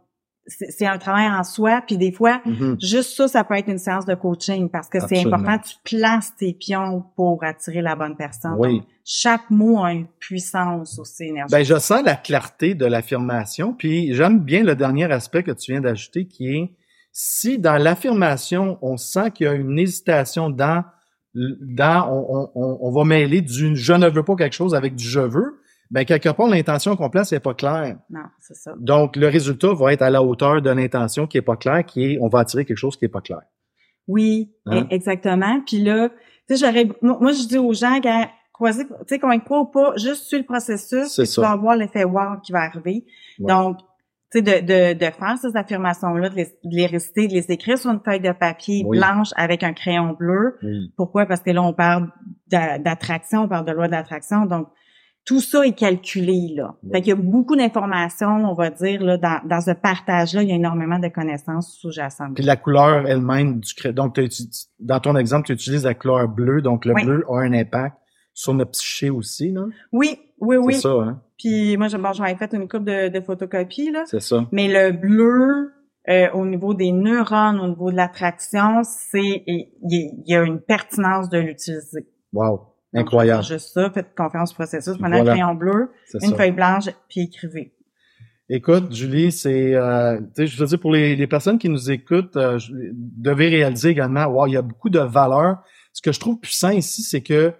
c'est 0.46 0.86
un 0.86 0.98
travail 0.98 1.28
en 1.28 1.42
soi, 1.42 1.82
puis 1.86 1.96
des 1.98 2.12
fois, 2.12 2.40
Mhm. 2.44 2.76
juste 2.80 3.16
ça, 3.16 3.26
ça 3.28 3.44
peut 3.44 3.54
être 3.54 3.68
une 3.68 3.78
séance 3.78 4.06
de 4.06 4.14
coaching 4.14 4.68
parce 4.70 4.88
que 4.88 4.98
c'est 5.06 5.26
important, 5.26 5.58
tu 5.58 5.74
places 5.84 6.34
tes 6.36 6.52
pions 6.52 7.04
pour 7.16 7.42
attirer 7.42 7.82
la 7.82 7.96
bonne 7.96 8.16
personne. 8.16 8.54
Oui. 8.58 8.78
Donc, 8.78 8.86
chaque 9.04 9.50
mot 9.50 9.82
a 9.84 9.92
une 9.92 10.06
puissance 10.20 10.98
aussi 10.98 11.24
énergétique. 11.24 11.52
Ben, 11.58 11.64
je 11.64 11.78
sens 11.80 12.02
la 12.04 12.16
clarté 12.16 12.74
de 12.74 12.86
l'affirmation, 12.86 13.72
puis 13.72 14.14
j'aime 14.14 14.40
bien 14.40 14.62
le 14.62 14.74
dernier 14.76 15.10
aspect 15.12 15.42
que 15.42 15.52
tu 15.52 15.72
viens 15.72 15.80
d'ajouter, 15.80 16.26
qui 16.26 16.48
est 16.56 16.70
si 17.12 17.58
dans 17.58 17.76
l'affirmation, 17.82 18.78
on 18.82 18.96
sent 18.96 19.30
qu'il 19.32 19.46
y 19.46 19.48
a 19.48 19.54
une 19.54 19.78
hésitation 19.78 20.50
dans, 20.50 20.84
dans 21.34 22.08
on, 22.10 22.50
on, 22.54 22.78
on 22.80 22.90
va 22.92 23.04
mêler 23.04 23.40
du 23.40 23.74
je 23.74 23.92
ne 23.92 24.08
veux 24.08 24.22
pas 24.22 24.36
quelque 24.36 24.54
chose 24.54 24.74
avec 24.74 24.94
du 24.94 25.04
je 25.04 25.20
veux, 25.20 25.60
ben 25.90 26.04
quelque 26.04 26.28
part 26.30 26.48
l'intention 26.48 26.96
qu'on 26.96 27.10
place 27.10 27.32
n'est 27.32 27.40
pas 27.40 27.54
claire. 27.54 27.96
non, 28.10 28.20
c'est 28.40 28.56
ça. 28.56 28.72
Donc 28.78 29.16
le 29.16 29.28
résultat 29.28 29.72
va 29.74 29.92
être 29.92 30.02
à 30.02 30.10
la 30.10 30.22
hauteur 30.22 30.60
de 30.62 30.70
l'intention 30.70 31.26
qui 31.26 31.38
est 31.38 31.42
pas 31.42 31.56
claire, 31.56 31.84
qui 31.84 32.04
est 32.14 32.18
on 32.20 32.28
va 32.28 32.40
attirer 32.40 32.64
quelque 32.64 32.76
chose 32.78 32.96
qui 32.96 33.04
est 33.04 33.08
pas 33.08 33.20
clair. 33.20 33.40
Oui, 34.08 34.52
Hein? 34.66 34.82
e- 34.82 34.86
exactement. 34.90 35.60
Puis 35.66 35.82
là, 35.82 36.08
tu 36.48 36.56
sais, 36.56 36.64
j'aurais, 36.66 36.88
moi, 37.02 37.32
je 37.32 37.46
dis 37.48 37.58
aux 37.58 37.72
gens, 37.72 37.98
gars, 37.98 38.30
croisez, 38.52 38.84
tu 38.86 38.92
sais, 39.08 39.18
croit 39.18 39.60
ou 39.60 39.64
pas, 39.66 39.96
juste 39.96 40.26
suis 40.26 40.38
le 40.38 40.44
processus, 40.44 41.08
C'est 41.08 41.24
tu 41.26 41.40
vas 41.40 41.56
voir 41.56 41.76
l'effet 41.76 42.04
wow 42.04 42.38
qui 42.42 42.52
va 42.52 42.60
arriver. 42.60 43.04
Ouais. 43.40 43.46
Donc, 43.52 43.78
tu 44.32 44.38
sais, 44.38 44.42
de, 44.42 44.60
de, 44.60 44.98
de 44.98 45.04
faire 45.10 45.36
ces 45.40 45.56
affirmations-là, 45.56 46.28
de 46.30 46.34
les, 46.36 46.44
de 46.44 46.76
les 46.76 46.86
réciter, 46.86 47.26
de 47.26 47.32
les 47.32 47.50
écrire 47.50 47.78
sur 47.78 47.90
une 47.90 48.00
feuille 48.04 48.20
de 48.20 48.30
papier 48.32 48.84
Oui. 48.86 48.98
blanche 48.98 49.30
avec 49.36 49.62
un 49.64 49.72
crayon 49.72 50.12
bleu. 50.18 50.56
Oui. 50.62 50.92
Pourquoi? 50.96 51.26
Parce 51.26 51.40
que 51.42 51.50
là, 51.50 51.62
on 51.62 51.72
parle 51.72 52.08
d'a- 52.48 52.78
d'attraction, 52.78 53.42
on 53.42 53.48
parle 53.48 53.66
de 53.66 53.72
loi 53.72 53.88
d'attraction. 53.88 54.46
Donc, 54.46 54.68
tout 55.26 55.40
ça 55.40 55.66
est 55.66 55.72
calculé, 55.72 56.54
là. 56.54 56.76
Fait 56.92 57.00
qu'il 57.02 57.08
y 57.08 57.12
a 57.12 57.16
beaucoup 57.16 57.56
d'informations, 57.56 58.48
on 58.48 58.54
va 58.54 58.70
dire, 58.70 59.02
là, 59.02 59.18
dans, 59.18 59.40
dans 59.46 59.60
ce 59.60 59.72
partage-là, 59.72 60.42
il 60.42 60.48
y 60.48 60.52
a 60.52 60.54
énormément 60.54 61.00
de 61.00 61.08
connaissances 61.08 61.76
sous-jacentes. 61.80 62.34
Puis 62.36 62.44
la 62.44 62.56
couleur 62.56 63.06
elle-même 63.08 63.58
du 63.60 63.92
donc 63.92 64.18
dans 64.78 65.00
ton 65.00 65.16
exemple 65.16 65.46
tu 65.48 65.52
utilises 65.52 65.84
la 65.84 65.94
couleur 65.94 66.28
bleue, 66.28 66.62
donc 66.62 66.84
le 66.84 66.94
Oui. 66.94 67.04
bleu 67.04 67.24
a 67.28 67.40
un 67.40 67.52
impact 67.52 67.96
sur 68.32 68.54
notre 68.54 68.70
psyché 68.70 69.10
aussi, 69.10 69.50
là. 69.50 69.64
Oui, 69.92 70.16
oui, 70.38 70.56
oui. 70.58 70.74
C'est 70.74 70.82
ça, 70.82 70.90
hein? 70.90 71.20
Puis 71.38 71.76
moi, 71.76 71.88
bon, 71.88 72.12
j'avais 72.12 72.36
fait 72.36 72.52
une 72.54 72.68
coupe 72.68 72.84
de, 72.84 73.08
de 73.08 73.20
photocopies, 73.20 73.90
là. 73.90 74.04
C'est 74.06 74.20
ça. 74.20 74.46
Mais 74.52 74.68
le 74.68 74.92
bleu, 74.96 75.72
euh, 76.08 76.30
au 76.34 76.46
niveau 76.46 76.72
des 76.72 76.92
neurones, 76.92 77.58
au 77.58 77.66
niveau 77.68 77.90
de 77.90 77.96
l'attraction, 77.96 78.82
c'est 78.84 79.42
il 79.46 79.68
y, 79.82 79.96
il 80.24 80.32
y 80.32 80.36
a 80.36 80.42
une 80.44 80.60
pertinence 80.60 81.28
de 81.30 81.38
l'utiliser. 81.38 82.06
Wow. 82.32 82.75
Incroyable. 83.00 83.44
juste 83.44 83.72
ça, 83.74 83.90
faites 83.90 84.14
confiance 84.16 84.52
au 84.52 84.54
processus, 84.54 84.96
prenez 84.98 85.16
Voilà. 85.16 85.32
un 85.32 85.34
crayon 85.34 85.54
bleu, 85.54 85.90
une 86.14 86.30
ça. 86.30 86.36
feuille 86.36 86.52
blanche, 86.52 86.84
puis 87.08 87.22
écrivez. 87.22 87.72
Écoute, 88.48 88.94
Julie, 88.94 89.32
c'est, 89.32 89.74
euh, 89.74 90.18
tu 90.20 90.26
sais, 90.36 90.46
je 90.46 90.56
veux 90.60 90.66
dire, 90.66 90.78
pour 90.78 90.92
les, 90.92 91.16
les 91.16 91.26
personnes 91.26 91.58
qui 91.58 91.68
nous 91.68 91.90
écoutent, 91.90 92.36
euh, 92.36 92.58
je- 92.60 92.70
devez 92.92 93.48
réaliser 93.48 93.88
également, 93.90 94.24
wow, 94.26 94.46
il 94.46 94.52
y 94.52 94.56
a 94.56 94.62
beaucoup 94.62 94.88
de 94.88 95.00
valeur. 95.00 95.56
Ce 95.92 96.00
que 96.00 96.12
je 96.12 96.20
trouve 96.20 96.38
puissant 96.38 96.70
ici, 96.70 97.02
c'est 97.02 97.22
que 97.22 97.52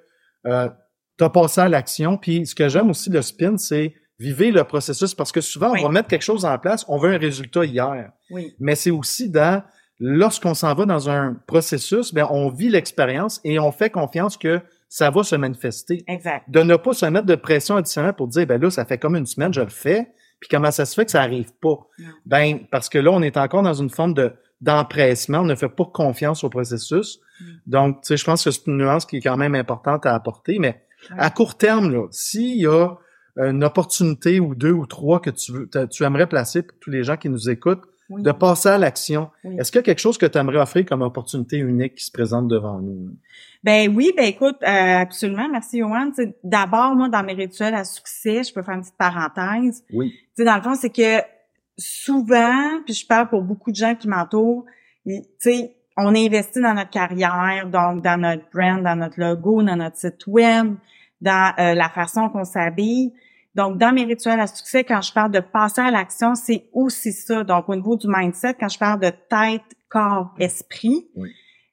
euh, 0.47 0.69
tu 1.19 1.25
as 1.25 1.31
passé 1.31 1.61
à 1.63 1.69
l'action. 1.69 2.17
Puis 2.19 2.47
ce 2.47 2.55
que 2.55 2.69
j'aime 2.69 2.89
aussi 2.91 3.11
de 3.11 3.21
spin, 3.21 3.57
c'est 3.59 3.95
vivez 4.21 4.53
le 4.53 4.63
processus 4.63 5.13
parce 5.13 5.33
que 5.33 5.41
souvent, 5.41 5.73
Oui. 5.73 5.81
on 5.83 5.87
va 5.89 5.93
mettre 5.93 6.09
quelque 6.09 6.23
chose 6.23 6.45
en 6.45 6.57
place, 6.57 6.85
on 6.89 6.99
veut 6.99 7.13
un 7.13 7.19
résultat 7.19 7.65
hier. 7.65 8.13
Oui. 8.31 8.55
Mais 8.61 8.77
c'est 8.77 8.93
aussi 8.93 9.29
dans, 9.29 9.65
lorsqu'on 9.99 10.55
s'en 10.55 10.73
va 10.75 10.87
dans 10.87 11.11
un 11.11 11.35
processus, 11.49 12.15
ben, 12.15 12.29
on 12.31 12.49
vit 12.49 12.69
l'expérience 12.69 13.41
et 13.43 13.59
on 13.59 13.73
fait 13.73 13.91
confiance 13.91 14.37
que 14.37 14.61
ça 14.97 15.11
va 15.11 15.23
se 15.23 15.37
manifester 15.37 16.03
Exact. 16.09 16.45
de 16.49 16.61
ne 16.63 16.77
pas 16.77 16.95
se 16.95 17.05
mettre 17.07 17.27
de 17.27 17.35
pression 17.35 17.77
additionnelle 17.77 18.15
pour 18.15 18.29
dire 18.29 18.47
ben 18.47 18.59
là 18.61 18.71
ça 18.71 18.85
fait 18.87 18.97
comme 18.97 19.15
une 19.17 19.27
semaine 19.27 19.53
je 19.53 19.61
le 19.61 19.69
fais 19.69 20.09
puis 20.41 20.49
comment 20.51 20.71
ça 20.71 20.85
se 20.87 20.95
fait 20.95 21.05
que 21.05 21.11
ça 21.11 21.21
arrive 21.23 21.53
pas? 21.61 21.77
Non. 21.99 22.07
ben 22.25 22.61
parce 22.71 22.89
que 22.89 22.99
là 22.99 23.11
on 23.11 23.21
est 23.21 23.37
encore 23.37 23.63
dans 23.63 23.75
une 23.75 23.91
forme 23.91 24.15
de 24.15 24.33
d'empressement 24.63 25.41
on 25.41 25.45
ne 25.45 25.55
fait 25.55 25.69
pas 25.69 25.85
confiance 25.85 26.45
au 26.45 26.49
processus 26.51 27.21
Mm. 27.39 27.45
donc 27.67 28.01
tu 28.01 28.07
sais 28.09 28.17
je 28.17 28.25
pense 28.25 28.43
que 28.45 28.51
c'est 28.51 28.67
une 28.67 28.79
nuance 28.79 29.05
qui 29.05 29.19
est 29.19 29.21
quand 29.21 29.37
même 29.37 29.55
importante 29.55 30.07
à 30.07 30.15
apporter 30.15 30.59
mais 30.59 30.83
Ouais. 31.11 31.17
à 31.19 31.29
court 31.29 31.59
terme 31.59 31.93
là 31.93 32.07
s'il 32.11 32.59
y 32.59 32.67
a 32.67 32.95
une 33.37 33.63
opportunité 33.63 34.41
ou 34.41 34.55
deux 34.55 34.73
ou 34.73 34.87
trois 34.87 35.21
que 35.21 35.29
tu 35.29 35.53
veux 35.53 35.69
tu 35.91 36.05
aimerais 36.05 36.27
placer 36.27 36.63
pour 36.63 36.79
tous 36.81 36.89
les 36.91 37.05
gens 37.05 37.19
qui 37.19 37.29
nous 37.29 37.51
écoutent 37.51 37.83
Oui. 38.09 38.23
de 38.23 38.31
passer 38.33 38.69
à 38.69 38.79
l'action 38.79 39.31
Oui. 39.45 39.57
est-ce 39.59 39.73
qu'il 39.73 39.79
y 39.79 39.81
a 39.81 39.83
quelque 39.83 39.99
chose 40.01 40.17
que 40.17 40.27
tu 40.27 40.39
aimerais 40.39 40.59
offrir 40.59 40.85
comme 40.87 41.03
opportunité 41.03 41.59
unique 41.59 41.97
qui 41.97 42.05
se 42.05 42.13
présente 42.13 42.47
devant 42.49 42.79
nous? 42.79 43.11
Ben 43.65 43.93
oui, 43.95 44.13
ben 44.17 44.27
écoute, 44.27 44.57
euh, 44.63 44.99
absolument, 44.99 45.49
merci 45.51 45.83
sais, 46.15 46.37
D'abord, 46.45 46.95
moi, 46.95 47.09
dans 47.09 47.25
mes 47.25 47.33
rituels 47.33 47.75
à 47.75 47.83
succès, 47.85 48.45
je 48.45 48.53
peux 48.55 48.63
faire 48.63 48.75
une 48.75 48.83
petite 48.83 48.97
parenthèse. 48.97 49.83
oui 49.93 50.13
Tu 50.13 50.29
sais, 50.37 50.45
dans 50.45 50.57
le 50.57 50.63
fond, 50.63 50.75
c'est 50.77 50.91
que 50.91 51.21
souvent, 51.77 52.81
puis 52.85 52.95
je 52.95 53.07
parle 53.07 53.29
pour 53.29 53.43
beaucoup 53.43 53.71
de 53.71 53.77
gens 53.77 53.95
qui 53.95 54.09
m'entourent, 54.09 54.65
tu 55.05 55.23
sais, 55.39 55.77
on 55.97 56.15
investit 56.15 56.61
dans 56.61 56.75
notre 56.75 56.91
carrière, 56.91 57.67
donc 57.67 58.03
dans 58.03 58.21
notre 58.21 58.45
brand, 58.53 58.83
dans 58.83 58.97
notre 58.97 59.19
logo, 59.19 59.63
dans 59.63 59.77
notre 59.77 59.97
site 59.97 60.27
web, 60.27 60.75
dans 61.21 61.55
euh, 61.59 61.75
la 61.75 61.89
façon 61.89 62.29
qu'on 62.29 62.45
s'habille. 62.45 63.13
Donc, 63.57 63.79
dans 63.79 63.93
mes 63.93 64.05
rituels 64.05 64.39
à 64.41 64.47
succès, 64.47 64.85
quand 64.85 65.01
je 65.01 65.13
parle 65.13 65.31
de 65.33 65.41
passer 65.41 65.81
à 65.81 65.91
l'action, 65.91 66.35
c'est 66.35 66.65
aussi 66.73 67.13
ça. 67.13 67.43
Donc, 67.43 67.69
au 67.69 67.75
niveau 67.75 67.97
du 67.97 68.07
mindset, 68.09 68.55
quand 68.61 68.69
je 68.69 68.79
parle 68.79 69.01
de 69.01 69.11
tête, 69.11 69.63
corps, 69.89 70.35
esprit, 70.39 71.09
Oui. 71.17 71.31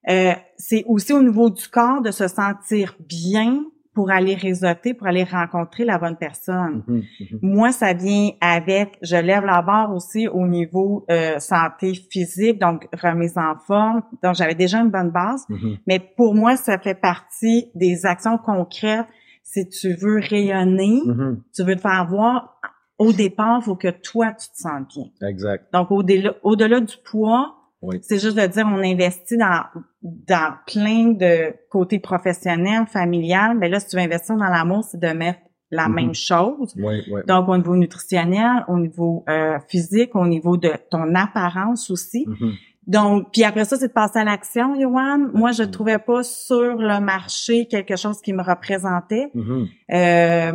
euh, 0.09 0.33
c'est 0.57 0.83
aussi 0.87 1.11
au 1.13 1.21
niveau 1.21 1.49
du 1.49 1.67
corps 1.67 2.01
de 2.01 2.11
se 2.11 2.27
sentir 2.27 2.95
bien 2.99 3.63
pour 3.95 4.09
aller 4.09 4.33
réseauter, 4.33 4.95
pour 4.95 5.05
aller 5.07 5.23
rencontrer 5.23 5.83
la 5.85 5.99
bonne 5.99 6.15
personne. 6.17 6.83
Mhm, 6.87 7.03
mhm. 7.19 7.39
Moi, 7.43 7.71
ça 7.71 7.93
vient 7.93 8.31
avec, 8.41 8.97
je 9.03 9.15
lève 9.17 9.45
la 9.45 9.61
barre 9.61 9.93
aussi 9.93 10.27
au 10.27 10.47
niveau 10.47 11.05
euh, 11.11 11.37
santé 11.39 11.93
physique, 12.09 12.59
donc 12.59 12.87
remise 12.99 13.37
en 13.37 13.55
forme. 13.67 14.01
Donc, 14.23 14.33
j'avais 14.35 14.55
déjà 14.55 14.79
une 14.79 14.89
bonne 14.89 15.11
base, 15.11 15.45
Mhm. 15.49 15.77
mais 15.85 15.99
pour 15.99 16.33
moi, 16.33 16.55
ça 16.55 16.79
fait 16.79 16.95
partie 16.99 17.69
des 17.75 18.05
actions 18.05 18.37
concrètes. 18.39 19.05
Si 19.43 19.67
tu 19.69 19.93
veux 19.93 20.19
rayonner, 20.19 21.01
Mhm. 21.05 21.41
tu 21.53 21.63
veux 21.63 21.75
te 21.75 21.81
faire 21.81 22.07
voir, 22.09 22.59
au 22.97 23.11
départ, 23.11 23.59
il 23.61 23.65
faut 23.65 23.75
que 23.75 23.89
toi, 23.89 24.31
tu 24.31 24.47
te 24.49 24.55
sens 24.57 24.81
bien. 24.95 25.29
exact 25.29 25.71
Donc, 25.73 25.91
au-delà 25.91 26.33
au-delà 26.43 26.79
du 26.79 26.95
poids, 27.03 27.55
Oui. 27.81 27.99
c'est 28.01 28.19
juste 28.19 28.37
de 28.37 28.45
dire, 28.47 28.65
on 28.65 28.77
investit 28.81 29.37
dans, 29.37 29.63
dans 30.01 30.53
plein 30.65 31.11
de 31.11 31.53
côtés 31.69 31.99
professionnels, 31.99 32.85
familial. 32.87 33.57
Mais 33.57 33.67
là, 33.69 33.79
si 33.79 33.89
tu 33.89 33.95
veux 33.97 34.01
investir 34.03 34.35
dans 34.37 34.45
l'amour, 34.49 34.83
c'est 34.85 34.99
de 34.99 35.07
mettre 35.07 35.39
la 35.71 35.87
Mhm. 35.89 35.95
même 35.95 36.13
chose. 36.13 36.73
oui 36.77 37.01
oui 37.11 37.21
Donc, 37.27 37.49
au 37.49 37.57
niveau 37.57 37.75
nutritionnel, 37.75 38.63
au 38.67 38.77
niveau 38.79 39.23
euh, 39.27 39.59
physique, 39.67 40.15
au 40.15 40.25
niveau 40.25 40.55
de 40.55 40.71
ton 40.89 41.13
apparence 41.15 41.89
aussi. 41.91 42.25
Mhm. 42.27 42.53
Donc, 42.87 43.31
puis 43.31 43.43
après 43.43 43.65
ça, 43.65 43.77
c'est 43.77 43.87
de 43.87 43.93
passer 43.93 44.19
à 44.19 44.23
l'action, 44.23 44.79
Johan. 44.79 45.29
Moi, 45.33 45.51
je 45.51 45.63
trouvais 45.63 45.99
pas 45.99 46.23
sur 46.23 46.75
le 46.75 46.99
marché 46.99 47.67
quelque 47.67 47.95
chose 47.95 48.21
qui 48.21 48.33
me 48.33 48.43
représentait. 48.43 49.29
Mhm. 49.33 49.67
Euh, 49.91 50.51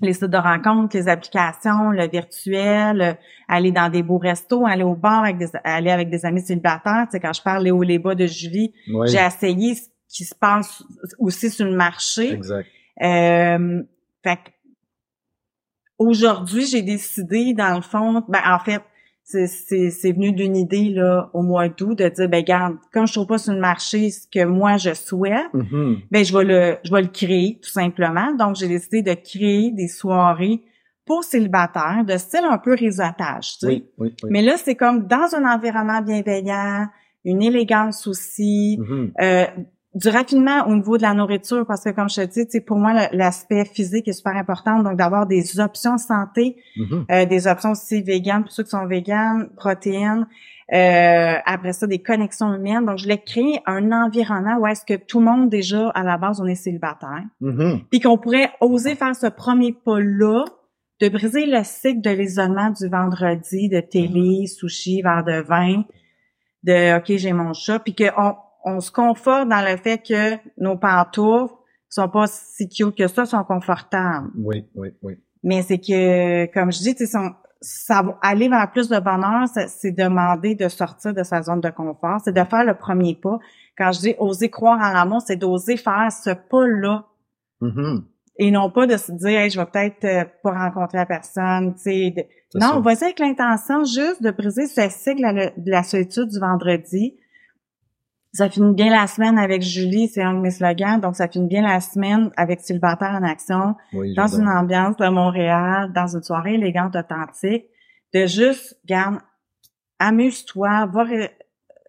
les 0.00 0.12
sites 0.12 0.24
de 0.24 0.36
rencontres, 0.36 0.96
les 0.96 1.08
applications, 1.08 1.90
le 1.90 2.08
virtuel, 2.08 3.18
aller 3.48 3.72
dans 3.72 3.88
des 3.88 4.02
beaux 4.02 4.18
restos, 4.18 4.64
aller 4.66 4.84
au 4.84 4.94
bar, 4.94 5.24
avec 5.24 5.38
des, 5.38 5.48
aller 5.64 5.90
avec 5.90 6.08
des 6.10 6.24
amis 6.24 6.40
célibataires. 6.40 7.06
Tu 7.06 7.12
sais, 7.12 7.20
quand 7.20 7.32
je 7.32 7.42
parle 7.42 7.64
les 7.64 7.70
hauts 7.70 7.82
les 7.82 7.98
bas 7.98 8.14
de 8.14 8.26
Julie, 8.26 8.72
Oui, 8.92 9.08
j'ai 9.08 9.18
essayé 9.18 9.74
ce 9.74 9.88
qui 10.08 10.24
se 10.24 10.34
passe 10.34 10.82
aussi 11.18 11.50
sur 11.50 11.66
le 11.66 11.74
marché. 11.76 12.32
exact. 12.32 12.68
Euh, 13.02 13.82
fait 14.24 14.36
que 14.36 14.50
aujourd'hui, 15.98 16.66
j'ai 16.66 16.82
décidé, 16.82 17.54
dans 17.54 17.74
le 17.74 17.82
fond, 17.82 18.24
ben 18.28 18.40
en 18.46 18.58
fait, 18.58 18.82
c'est, 19.30 20.12
venu 20.12 20.32
d'une 20.32 20.56
idée 20.56 20.88
là 20.90 21.28
au 21.34 21.42
mois 21.42 21.68
d'août 21.68 21.98
de 21.98 22.08
dire 22.08 22.28
ben 22.28 22.38
regarde, 22.38 22.76
comme 22.92 23.06
je 23.06 23.12
trouve 23.12 23.26
pas 23.26 23.38
sur 23.38 23.52
le 23.52 23.60
marché 23.60 24.10
ce 24.10 24.26
que 24.26 24.44
moi 24.44 24.78
je 24.78 24.94
souhaite, 24.94 25.52
Mhm. 25.52 25.98
ben 26.10 26.24
je 26.24 26.36
vais 26.36 26.44
le 26.44 26.76
je 26.84 26.90
vais 26.94 27.02
le 27.02 27.08
créer 27.08 27.58
tout 27.62 27.68
simplement. 27.68 28.32
Donc 28.34 28.56
j'ai 28.56 28.68
décidé 28.68 29.02
de 29.02 29.12
créer 29.12 29.70
des 29.70 29.88
soirées 29.88 30.62
pour 31.04 31.24
célibataires 31.24 32.04
de 32.06 32.16
style 32.16 32.44
un 32.50 32.58
peu 32.58 32.74
réseautage, 32.74 33.58
tu 33.58 33.66
sais. 33.66 33.66
Oui, 33.66 33.84
oui, 33.98 34.14
oui. 34.22 34.30
Mais 34.32 34.42
là 34.42 34.56
c'est 34.56 34.76
comme 34.76 35.06
dans 35.06 35.34
un 35.34 35.44
environnement 35.54 36.00
bienveillant, 36.00 36.86
une 37.24 37.42
élégance 37.42 38.06
aussi, 38.06 38.78
Mhm. 38.80 39.12
euh, 39.20 39.44
du 39.94 40.08
raffinement 40.10 40.66
au 40.68 40.74
niveau 40.74 40.96
de 40.98 41.02
la 41.02 41.14
nourriture, 41.14 41.64
parce 41.66 41.82
que 41.82 41.90
comme 41.90 42.10
je 42.10 42.22
te 42.22 42.42
dis, 42.46 42.60
pour 42.60 42.76
moi, 42.76 43.08
l'aspect 43.12 43.64
physique 43.64 44.06
est 44.06 44.12
super 44.12 44.36
important, 44.36 44.82
donc 44.82 44.96
d'avoir 44.96 45.26
des 45.26 45.58
options 45.60 45.96
santé, 45.98 46.56
Mhm. 46.76 47.06
euh, 47.10 47.24
des 47.26 47.46
options 47.46 47.70
aussi 47.70 48.02
véganes, 48.02 48.42
pour 48.42 48.52
ceux 48.52 48.64
qui 48.64 48.70
sont 48.70 48.86
véganes, 48.86 49.48
protéines, 49.56 50.26
euh, 50.74 51.34
après 51.46 51.72
ça, 51.72 51.86
des 51.86 52.00
connexions 52.02 52.52
humaines. 52.54 52.84
Donc, 52.84 52.98
je 52.98 53.04
voulais 53.04 53.22
créer 53.22 53.60
un 53.66 53.90
environnement 53.90 54.58
où 54.58 54.66
est-ce 54.66 54.84
que 54.84 54.94
tout 55.02 55.20
le 55.20 55.24
monde, 55.24 55.48
déjà, 55.48 55.88
à 55.90 56.02
la 56.04 56.18
base, 56.18 56.38
on 56.40 56.46
est 56.46 56.54
célibataire, 56.54 57.24
Mhm. 57.40 57.80
puis 57.90 58.00
qu'on 58.00 58.18
pourrait 58.18 58.50
oser 58.60 58.94
faire 58.94 59.16
ce 59.16 59.26
premier 59.28 59.72
pas-là, 59.72 60.44
de 61.00 61.08
briser 61.08 61.46
le 61.46 61.62
cycle 61.64 62.02
de 62.02 62.10
l'isolement 62.10 62.70
du 62.70 62.88
vendredi, 62.88 63.68
de 63.70 63.80
télé, 63.80 64.46
sushi, 64.46 65.00
verre 65.00 65.24
de 65.24 65.40
vin, 65.40 65.84
de 66.64 66.98
OK, 66.98 67.16
j'ai 67.16 67.32
mon 67.32 67.52
chat, 67.54 67.78
puis 67.78 67.94
qu'on 67.94 68.34
on 68.64 68.80
se 68.80 68.90
conforte 68.90 69.48
dans 69.48 69.60
le 69.62 69.76
fait 69.76 69.98
que 69.98 70.36
nos 70.60 70.76
pantoufles 70.76 71.54
sont 71.88 72.08
pas 72.08 72.26
si 72.26 72.68
cute 72.68 72.94
que 72.96 73.08
ça, 73.08 73.24
sont 73.24 73.44
confortables. 73.44 74.28
Oui, 74.36 74.66
oui, 74.74 74.88
oui. 75.02 75.14
Mais 75.42 75.62
c'est 75.62 75.78
que, 75.78 76.46
comme 76.52 76.70
je 76.72 76.78
dis, 76.78 76.94
tu 76.94 77.06
sais, 77.06 77.18
ça 77.60 78.02
va 78.02 78.18
aller 78.22 78.48
vers 78.48 78.70
plus 78.70 78.88
de 78.88 78.98
bonheur, 79.00 79.48
c'est- 79.48 79.92
demander 79.92 80.54
de 80.54 80.68
sortir 80.68 81.14
de 81.14 81.22
sa 81.22 81.42
zone 81.42 81.60
de 81.60 81.70
confort, 81.70 82.20
c'est 82.24 82.32
de 82.32 82.44
faire 82.44 82.64
le 82.64 82.74
premier 82.74 83.14
pas. 83.14 83.38
Quand 83.76 83.90
je 83.92 84.00
dis 84.00 84.14
oser 84.18 84.50
croire 84.50 84.78
en 84.80 84.92
l'amour, 84.92 85.22
c'est 85.24 85.36
d'oser 85.36 85.76
faire 85.76 86.10
ce 86.12 86.30
pas-là 86.30 87.04
Mhm. 87.60 88.04
et 88.38 88.50
non 88.50 88.70
pas 88.70 88.86
de 88.86 88.96
se 88.96 89.10
dire, 89.12 89.40
hey, 89.40 89.50
je 89.50 89.58
vais 89.58 89.66
peut-être 89.66 90.04
euh, 90.04 90.24
pas 90.42 90.52
rencontrer 90.52 90.98
la 90.98 91.06
personne, 91.06 91.74
tu 91.74 91.80
sais. 91.82 92.28
Non, 92.54 92.80
vas-y 92.80 93.04
avec 93.04 93.18
l'intention 93.18 93.84
juste 93.84 94.22
de 94.22 94.30
briser 94.30 94.66
ce 94.66 94.88
cycle 94.90 95.52
de 95.56 95.70
la 95.70 95.82
solitude 95.82 96.28
du 96.28 96.38
vendredi. 96.38 97.16
Ça 98.32 98.50
finit 98.50 98.74
bien 98.74 98.90
la 98.90 99.06
semaine 99.06 99.38
avec 99.38 99.62
Julie, 99.62 100.08
c'est 100.08 100.22
un 100.22 100.34
de 100.34 100.40
mes 100.40 100.50
slogans, 100.50 101.00
donc 101.00 101.16
ça 101.16 101.28
finit 101.28 101.48
bien 101.48 101.62
la 101.62 101.80
semaine 101.80 102.30
avec 102.36 102.60
Célibataire 102.60 103.18
en 103.20 103.24
action, 103.24 103.74
Oui, 103.94 104.14
dans 104.14 104.26
une 104.28 104.46
ambiance 104.48 104.96
de 104.96 105.08
Montréal, 105.08 105.92
dans 105.94 106.06
une 106.14 106.22
soirée 106.22 106.54
élégante, 106.54 106.94
authentique, 106.94 107.64
de 108.14 108.26
juste, 108.26 108.78
garde, 108.84 109.18
amuse-toi, 109.98 110.86
va, 110.92 111.04
ré- 111.04 111.30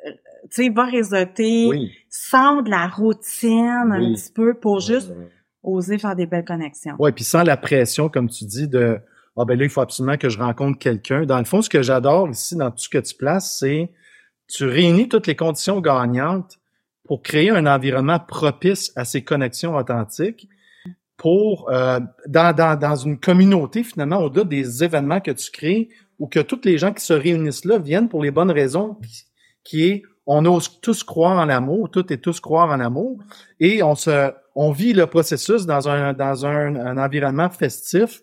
tu 0.06 0.64
sais, 0.64 0.70
va 0.70 0.86
réseauter, 0.86 1.68
Oui. 1.70 1.92
sors 2.10 2.64
de 2.64 2.70
la 2.70 2.88
routine 2.88 3.92
un 3.92 4.00
Oui. 4.00 4.14
petit 4.16 4.32
peu 4.32 4.54
pour 4.54 4.80
juste 4.80 5.12
oser 5.62 5.98
faire 5.98 6.16
des 6.16 6.26
belles 6.26 6.46
connexions. 6.46 6.96
Ouais, 7.00 7.12
puis 7.12 7.24
sans 7.26 7.44
la 7.44 7.58
pression, 7.58 8.10
comme 8.10 8.30
tu 8.30 8.46
dis, 8.46 8.68
de 8.68 9.00
ah 9.38 9.46
ben 9.46 9.58
là, 9.58 9.64
il 9.64 9.70
faut 9.70 9.80
absolument 9.82 10.18
que 10.18 10.28
je 10.28 10.38
rencontre 10.38 10.78
quelqu'un. 10.80 11.26
Dans 11.26 11.38
le 11.38 11.46
fond, 11.46 11.62
ce 11.62 11.70
que 11.70 11.82
j'adore 11.82 12.30
ici 12.30 12.58
dans 12.58 12.72
tout 12.72 12.80
ce 12.80 12.90
que 12.90 12.98
tu 12.98 13.16
places, 13.16 13.58
c'est 13.60 13.90
tu 14.50 14.66
réunis 14.66 15.08
toutes 15.08 15.28
les 15.28 15.36
conditions 15.36 15.80
gagnantes 15.80 16.60
pour 17.06 17.22
créer 17.22 17.50
un 17.52 17.66
environnement 17.66 18.20
propice 18.20 18.92
à 18.96 19.06
ces 19.06 19.24
connexions 19.24 19.76
authentiques 19.76 20.50
pour 21.18 21.70
euh, 21.70 22.00
dans, 22.28 22.56
dans, 22.56 22.78
dans 22.80 22.96
une 22.96 23.20
communauté 23.20 23.84
finalement 23.84 24.18
au-delà 24.20 24.44
des 24.46 24.84
événements 24.84 25.20
que 25.20 25.32
tu 25.32 25.52
crées 25.52 25.90
ou 26.18 26.28
que 26.28 26.40
toutes 26.40 26.66
les 26.66 26.78
gens 26.78 26.94
qui 26.94 27.04
se 27.04 27.14
réunissent 27.14 27.66
là 27.66 27.78
viennent 27.78 28.10
pour 28.10 28.24
les 28.24 28.32
bonnes 28.32 28.52
raisons 28.52 28.98
qui- 29.64 29.84
est 29.84 30.04
on 30.32 30.46
ose 30.46 30.80
tous 30.82 31.04
croire 31.04 31.40
en 31.40 31.46
l'amour, 31.46 31.90
toutes 31.90 32.12
et 32.12 32.20
tous 32.20 32.40
croire 32.40 32.70
en 32.70 32.80
amour 32.80 33.18
et 33.60 33.82
on 33.82 33.96
se 33.96 34.32
on 34.56 34.72
vit 34.72 34.94
le 34.94 35.08
processus 35.08 35.66
dans 35.66 35.90
un 35.90 36.14
dans 36.14 36.46
un 36.46 36.98
environnement 36.98 37.50
festif 37.50 38.22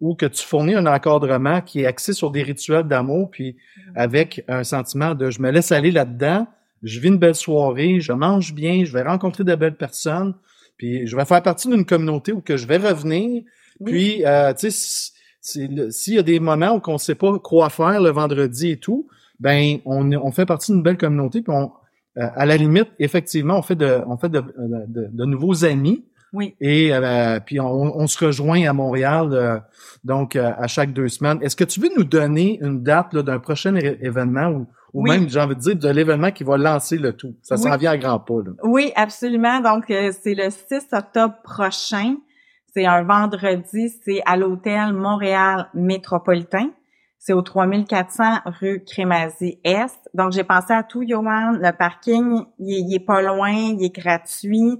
où 0.00 0.14
que 0.14 0.26
tu 0.26 0.44
fournis 0.44 0.74
un 0.74 0.86
encadrement 0.86 1.60
qui 1.60 1.80
est 1.80 1.86
axé 1.86 2.12
sur 2.12 2.30
des 2.30 2.42
rituels 2.42 2.86
d'amour 2.86 3.30
puis 3.30 3.56
avec 3.94 4.44
un 4.48 4.64
sentiment 4.64 5.14
de 5.14 5.30
je 5.30 5.40
me 5.40 5.50
laisse 5.50 5.72
aller 5.72 5.90
là-dedans, 5.90 6.46
je 6.82 7.00
vis 7.00 7.08
une 7.08 7.18
belle 7.18 7.34
soirée, 7.34 8.00
je 8.00 8.12
mange 8.12 8.54
bien, 8.54 8.84
je 8.84 8.92
vais 8.92 9.02
rencontrer 9.02 9.44
de 9.44 9.54
belles 9.54 9.76
personnes, 9.76 10.34
Puis 10.76 11.06
je 11.06 11.16
vais 11.16 11.24
faire 11.24 11.42
partie 11.42 11.68
d'une 11.68 11.86
communauté 11.86 12.32
où 12.32 12.40
que 12.40 12.56
je 12.56 12.66
vais 12.66 12.76
revenir. 12.76 13.42
Puis, 13.84 14.24
euh, 14.26 14.52
tu 14.52 14.70
sais, 14.70 15.12
s'il 15.40 16.14
y 16.14 16.18
a 16.18 16.22
des 16.22 16.40
moments 16.40 16.74
où 16.76 16.82
on 16.86 16.94
ne 16.94 16.98
sait 16.98 17.14
pas 17.14 17.38
quoi 17.38 17.70
faire 17.70 18.00
le 18.00 18.10
vendredi 18.10 18.70
et 18.72 18.76
tout, 18.78 19.08
ben 19.40 19.78
on, 19.84 20.12
on 20.12 20.32
fait 20.32 20.46
partie 20.46 20.72
d'une 20.72 20.82
belle 20.82 20.96
communauté. 20.98 21.42
Puis 21.42 21.52
on, 21.54 21.72
euh, 22.18 22.28
à 22.34 22.46
la 22.46 22.56
limite, 22.56 22.88
effectivement, 22.98 23.58
on 23.58 23.62
fait 23.62 23.76
de, 23.76 24.00
on 24.06 24.16
fait 24.16 24.28
de, 24.28 24.40
de, 24.40 25.08
de 25.10 25.24
nouveaux 25.24 25.64
amis. 25.64 26.04
Oui. 26.36 26.54
Et 26.60 26.92
euh, 26.92 27.40
puis 27.40 27.58
on, 27.60 27.98
on, 27.98 28.06
se 28.06 28.22
rejoint 28.22 28.68
à 28.68 28.74
Montréal 28.74 29.30
euh, 29.32 29.58
donc 30.04 30.36
à 30.36 30.66
chaque 30.66 30.92
deux 30.92 31.08
semaines. 31.08 31.38
Est-ce 31.40 31.56
que 31.56 31.64
tu 31.64 31.80
veux 31.80 31.88
nous 31.96 32.04
donner 32.04 32.58
une 32.60 32.82
date 32.82 33.16
d'un 33.16 33.38
prochain 33.38 33.74
événement 33.74 34.48
ou, 34.48 34.66
ou 34.92 35.02
même, 35.02 35.30
j'ai 35.30 35.40
envie 35.40 35.54
de 35.54 35.60
dire, 35.60 35.76
de 35.76 35.88
l'événement 35.88 36.30
qui 36.30 36.44
va 36.44 36.58
lancer 36.58 36.98
le 36.98 37.14
tout? 37.14 37.34
Ça 37.40 37.56
s'en 37.56 37.74
vient 37.78 37.92
à 37.92 37.96
grands 37.96 38.18
pas. 38.18 38.42
Là. 38.44 38.52
Oui, 38.64 38.92
absolument. 38.96 39.60
Donc, 39.60 39.84
c'est 39.88 40.34
le 40.34 40.50
6 40.50 40.88
octobre 40.92 41.36
prochain. 41.42 42.16
C'est 42.74 42.84
un 42.84 43.02
vendredi. 43.02 43.88
C'est 44.04 44.20
à 44.26 44.36
l'hôtel 44.36 44.92
Montréal 44.92 45.70
Métropolitain. 45.72 46.70
C'est 47.18 47.32
au 47.32 47.42
3400 47.42 48.40
rue 48.60 48.84
Crémazie-Est. 48.84 49.98
Donc, 50.12 50.32
j'ai 50.32 50.44
pensé 50.44 50.74
à 50.74 50.82
tout, 50.82 51.02
Yohan. 51.02 51.52
Le 51.52 51.76
parking, 51.76 52.44
il 52.58 52.94
est, 52.94 53.04
pas 53.04 53.22
loin, 53.22 53.50
il 53.50 53.82
est 53.82 53.94
gratuit. 53.94 54.78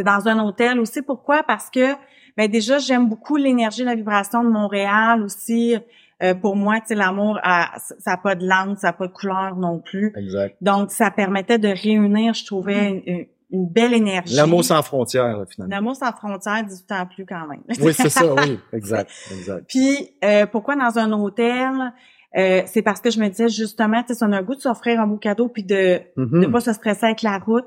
C'est 0.00 0.04
dans 0.04 0.28
un 0.28 0.42
hôtel 0.42 0.80
aussi. 0.80 1.02
Pourquoi? 1.02 1.42
Parce 1.42 1.68
que, 1.68 1.94
ben 2.38 2.50
déjà, 2.50 2.78
j'aime 2.78 3.06
beaucoup 3.06 3.36
l'énergie, 3.36 3.84
la 3.84 3.94
vibration 3.94 4.42
de 4.42 4.48
Montréal 4.48 5.22
aussi. 5.22 5.76
Euh, 6.22 6.34
pour 6.34 6.56
moi, 6.56 6.80
tu 6.80 6.86
sais, 6.88 6.94
l'amour, 6.94 7.38
ça 7.42 8.10
n'a 8.12 8.16
pas 8.16 8.34
de 8.34 8.46
langue, 8.46 8.76
ça 8.78 8.88
n'a 8.88 8.92
pas 8.94 9.06
de 9.08 9.12
couleur 9.12 9.56
non 9.56 9.78
plus. 9.78 10.12
Exact. 10.16 10.56
Donc, 10.62 10.90
ça 10.90 11.10
permettait 11.10 11.58
de 11.58 11.68
réunir, 11.68 12.32
je 12.34 12.46
trouvais, 12.46 13.02
une, 13.06 13.26
une 13.50 13.68
belle 13.68 13.92
énergie. 13.92 14.34
L'amour 14.36 14.64
sans 14.64 14.82
frontières, 14.82 15.44
finalement. 15.50 15.74
L'amour 15.74 15.96
sans 15.96 16.12
frontières, 16.12 16.64
18 16.64 16.92
ans 16.92 17.06
plus 17.14 17.26
quand 17.26 17.46
même. 17.46 17.60
oui, 17.82 17.92
c'est 17.92 18.08
ça, 18.10 18.34
oui, 18.34 18.58
exact, 18.72 19.10
exact. 19.32 19.64
Puis, 19.68 20.10
euh, 20.24 20.46
pourquoi 20.46 20.76
dans 20.76 20.98
un 20.98 21.12
hôtel? 21.12 21.92
Euh, 22.38 22.62
c'est 22.66 22.82
parce 22.82 23.00
que 23.00 23.10
je 23.10 23.18
me 23.18 23.28
disais 23.28 23.48
justement, 23.48 24.02
tu 24.04 24.14
sais, 24.14 24.24
on 24.24 24.30
a 24.32 24.38
un 24.38 24.42
goût 24.42 24.54
de 24.54 24.60
s'offrir 24.60 25.00
un 25.00 25.06
beau 25.06 25.16
cadeau 25.16 25.48
puis 25.48 25.64
de 25.64 26.00
ne 26.16 26.46
Mhm. 26.46 26.52
pas 26.52 26.60
se 26.60 26.72
stresser 26.72 27.06
avec 27.06 27.22
la 27.22 27.38
route. 27.38 27.64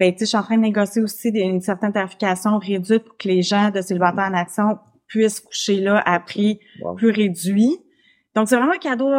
Ben, 0.00 0.10
tu 0.12 0.18
sais, 0.20 0.24
je 0.24 0.28
suis 0.30 0.36
en 0.38 0.42
train 0.42 0.56
de 0.56 0.62
négocier 0.62 1.02
aussi 1.02 1.28
une 1.28 1.60
certaine 1.60 1.92
tarification 1.92 2.58
réduite 2.58 3.04
pour 3.04 3.16
que 3.18 3.28
les 3.28 3.42
gens 3.42 3.70
de 3.70 3.80
célibataires 3.82 4.28
en 4.30 4.34
action 4.34 4.78
puissent 5.06 5.40
coucher 5.40 5.76
là 5.80 6.02
à 6.06 6.18
prix 6.18 6.58
Wow. 6.82 6.94
plus 6.94 7.10
réduit. 7.10 7.76
Donc, 8.34 8.48
c'est 8.48 8.56
vraiment 8.56 8.72
un 8.72 8.78
cadeau 8.78 9.10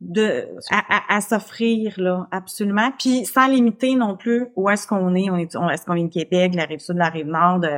de 0.00 0.46
à, 0.70 1.14
à, 1.14 1.16
à 1.16 1.20
s'offrir 1.20 1.94
là 1.98 2.26
absolument 2.32 2.90
puis 2.98 3.24
sans 3.24 3.46
limiter 3.46 3.94
non 3.94 4.16
plus 4.16 4.46
où 4.56 4.68
est-ce 4.68 4.84
qu'on 4.88 5.14
est 5.14 5.30
on 5.30 5.36
est 5.36 5.54
est-ce 5.54 5.86
qu'on 5.86 5.94
vient 5.94 6.06
de 6.06 6.10
Québec 6.12 6.54
la 6.56 6.64
rive 6.64 6.80
sud 6.80 6.96
la 6.96 7.08
rive 7.08 7.28
nord 7.28 7.60
de, 7.60 7.68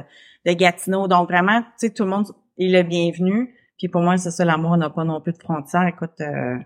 de 0.46 0.52
Gatineau 0.54 1.06
donc 1.06 1.28
vraiment 1.28 1.60
tu 1.60 1.68
sais 1.76 1.90
tout 1.90 2.04
le 2.04 2.08
monde 2.08 2.26
est 2.58 2.68
le 2.70 2.82
bienvenu 2.82 3.54
puis 3.76 3.88
pour 3.88 4.00
moi 4.00 4.16
c'est 4.16 4.30
ça 4.30 4.42
l'amour 4.46 4.74
n'a 4.78 4.88
pas 4.88 5.04
non 5.04 5.20
plus 5.20 5.32
de 5.34 5.38
frontières 5.38 5.86
écoute 5.86 6.18
euh, 6.22 6.56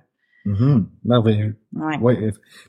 Mhm. 0.44 0.86
Merveilleux. 1.04 1.58
Ouais. 1.74 1.96
Oui. 2.00 2.16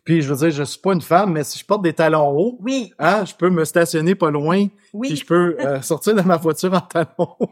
Puis 0.03 0.21
je 0.21 0.33
veux 0.33 0.37
dire, 0.37 0.51
je 0.51 0.63
suis 0.63 0.79
pas 0.79 0.93
une 0.93 1.01
femme, 1.01 1.33
mais 1.33 1.43
si 1.43 1.57
je 1.59 1.65
porte 1.65 1.81
des 1.83 1.93
talons 1.93 2.29
hauts, 2.29 2.57
oui 2.61 2.93
hein, 2.99 3.23
je 3.25 3.33
peux 3.35 3.49
me 3.49 3.63
stationner 3.65 4.15
pas 4.15 4.29
loin, 4.31 4.65
oui 4.93 5.07
puis 5.09 5.15
je 5.17 5.25
peux 5.25 5.55
euh, 5.59 5.81
sortir 5.81 6.15
de 6.15 6.21
ma 6.21 6.37
voiture 6.37 6.73
en 6.73 6.81
talons. 6.81 7.35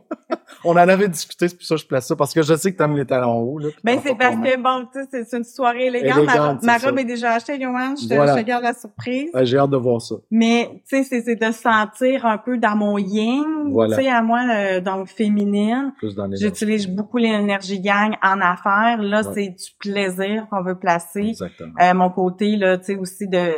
On 0.63 0.71
en 0.71 0.75
avait 0.77 1.07
discuté, 1.07 1.47
c'est 1.47 1.55
pour 1.55 1.65
ça 1.65 1.75
que 1.75 1.81
je 1.81 1.87
place 1.87 2.07
ça, 2.07 2.15
parce 2.15 2.33
que 2.33 2.41
je 2.41 2.55
sais 2.55 2.71
que 2.71 2.77
tu 2.77 2.83
aimes 2.83 2.97
les 2.97 3.05
talons 3.05 3.39
hauts. 3.39 3.59
Là, 3.59 3.69
ben 3.83 3.99
c'est 4.03 4.15
parce 4.15 4.35
que 4.35 4.57
bon 4.61 4.87
tu 4.91 4.99
sais 5.11 5.23
c'est- 5.25 5.37
une 5.37 5.43
soirée 5.43 5.85
élégante, 5.87 6.25
ma, 6.25 6.33
Élégante, 6.33 6.63
ma 6.63 6.79
c'est 6.79 6.85
robe 6.87 6.95
ça. 6.95 7.01
est 7.01 7.05
déjà 7.05 7.31
achetée 7.33 7.61
Johan 7.61 7.95
je 7.95 8.13
Voilà. 8.15 8.35
je 8.35 8.41
te 8.41 8.45
garde 8.47 8.63
la 8.63 8.73
surprise. 8.73 9.29
Ouais, 9.33 9.45
J'ai 9.45 9.57
hâte 9.57 9.69
de 9.69 9.77
voir 9.77 10.01
ça. 10.01 10.15
Mais 10.31 10.69
tu 10.89 11.03
sais, 11.03 11.21
c'est 11.23 11.35
de 11.35 11.45
se 11.51 11.61
sentir 11.61 12.25
un 12.25 12.37
peu 12.37 12.57
dans 12.57 12.75
mon 12.75 12.97
yin, 12.97 13.43
Voilà. 13.71 13.95
tu 13.95 14.03
sais, 14.03 14.09
à 14.09 14.21
moi, 14.21 14.39
euh, 14.49 14.81
féminine. 15.05 15.93
Dans 16.15 16.27
les 16.27 16.37
J'utilise 16.37 16.87
beaucoup 16.87 17.17
l'énergie 17.17 17.79
yang 17.79 18.15
en 18.23 18.39
affaires. 18.41 19.01
Là, 19.01 19.21
Ouais. 19.21 19.33
c'est 19.33 19.49
du 19.49 19.71
plaisir 19.79 20.47
qu'on 20.49 20.63
veut 20.63 20.77
placer. 20.77 21.33
Exactement. 21.45 21.73
Euh, 21.81 21.93
mon 21.93 22.09
côté, 22.09 22.55
là, 22.55 22.77
tu 22.77 22.85
sais, 22.85 22.95
aussi 22.95 23.27
de 23.27 23.51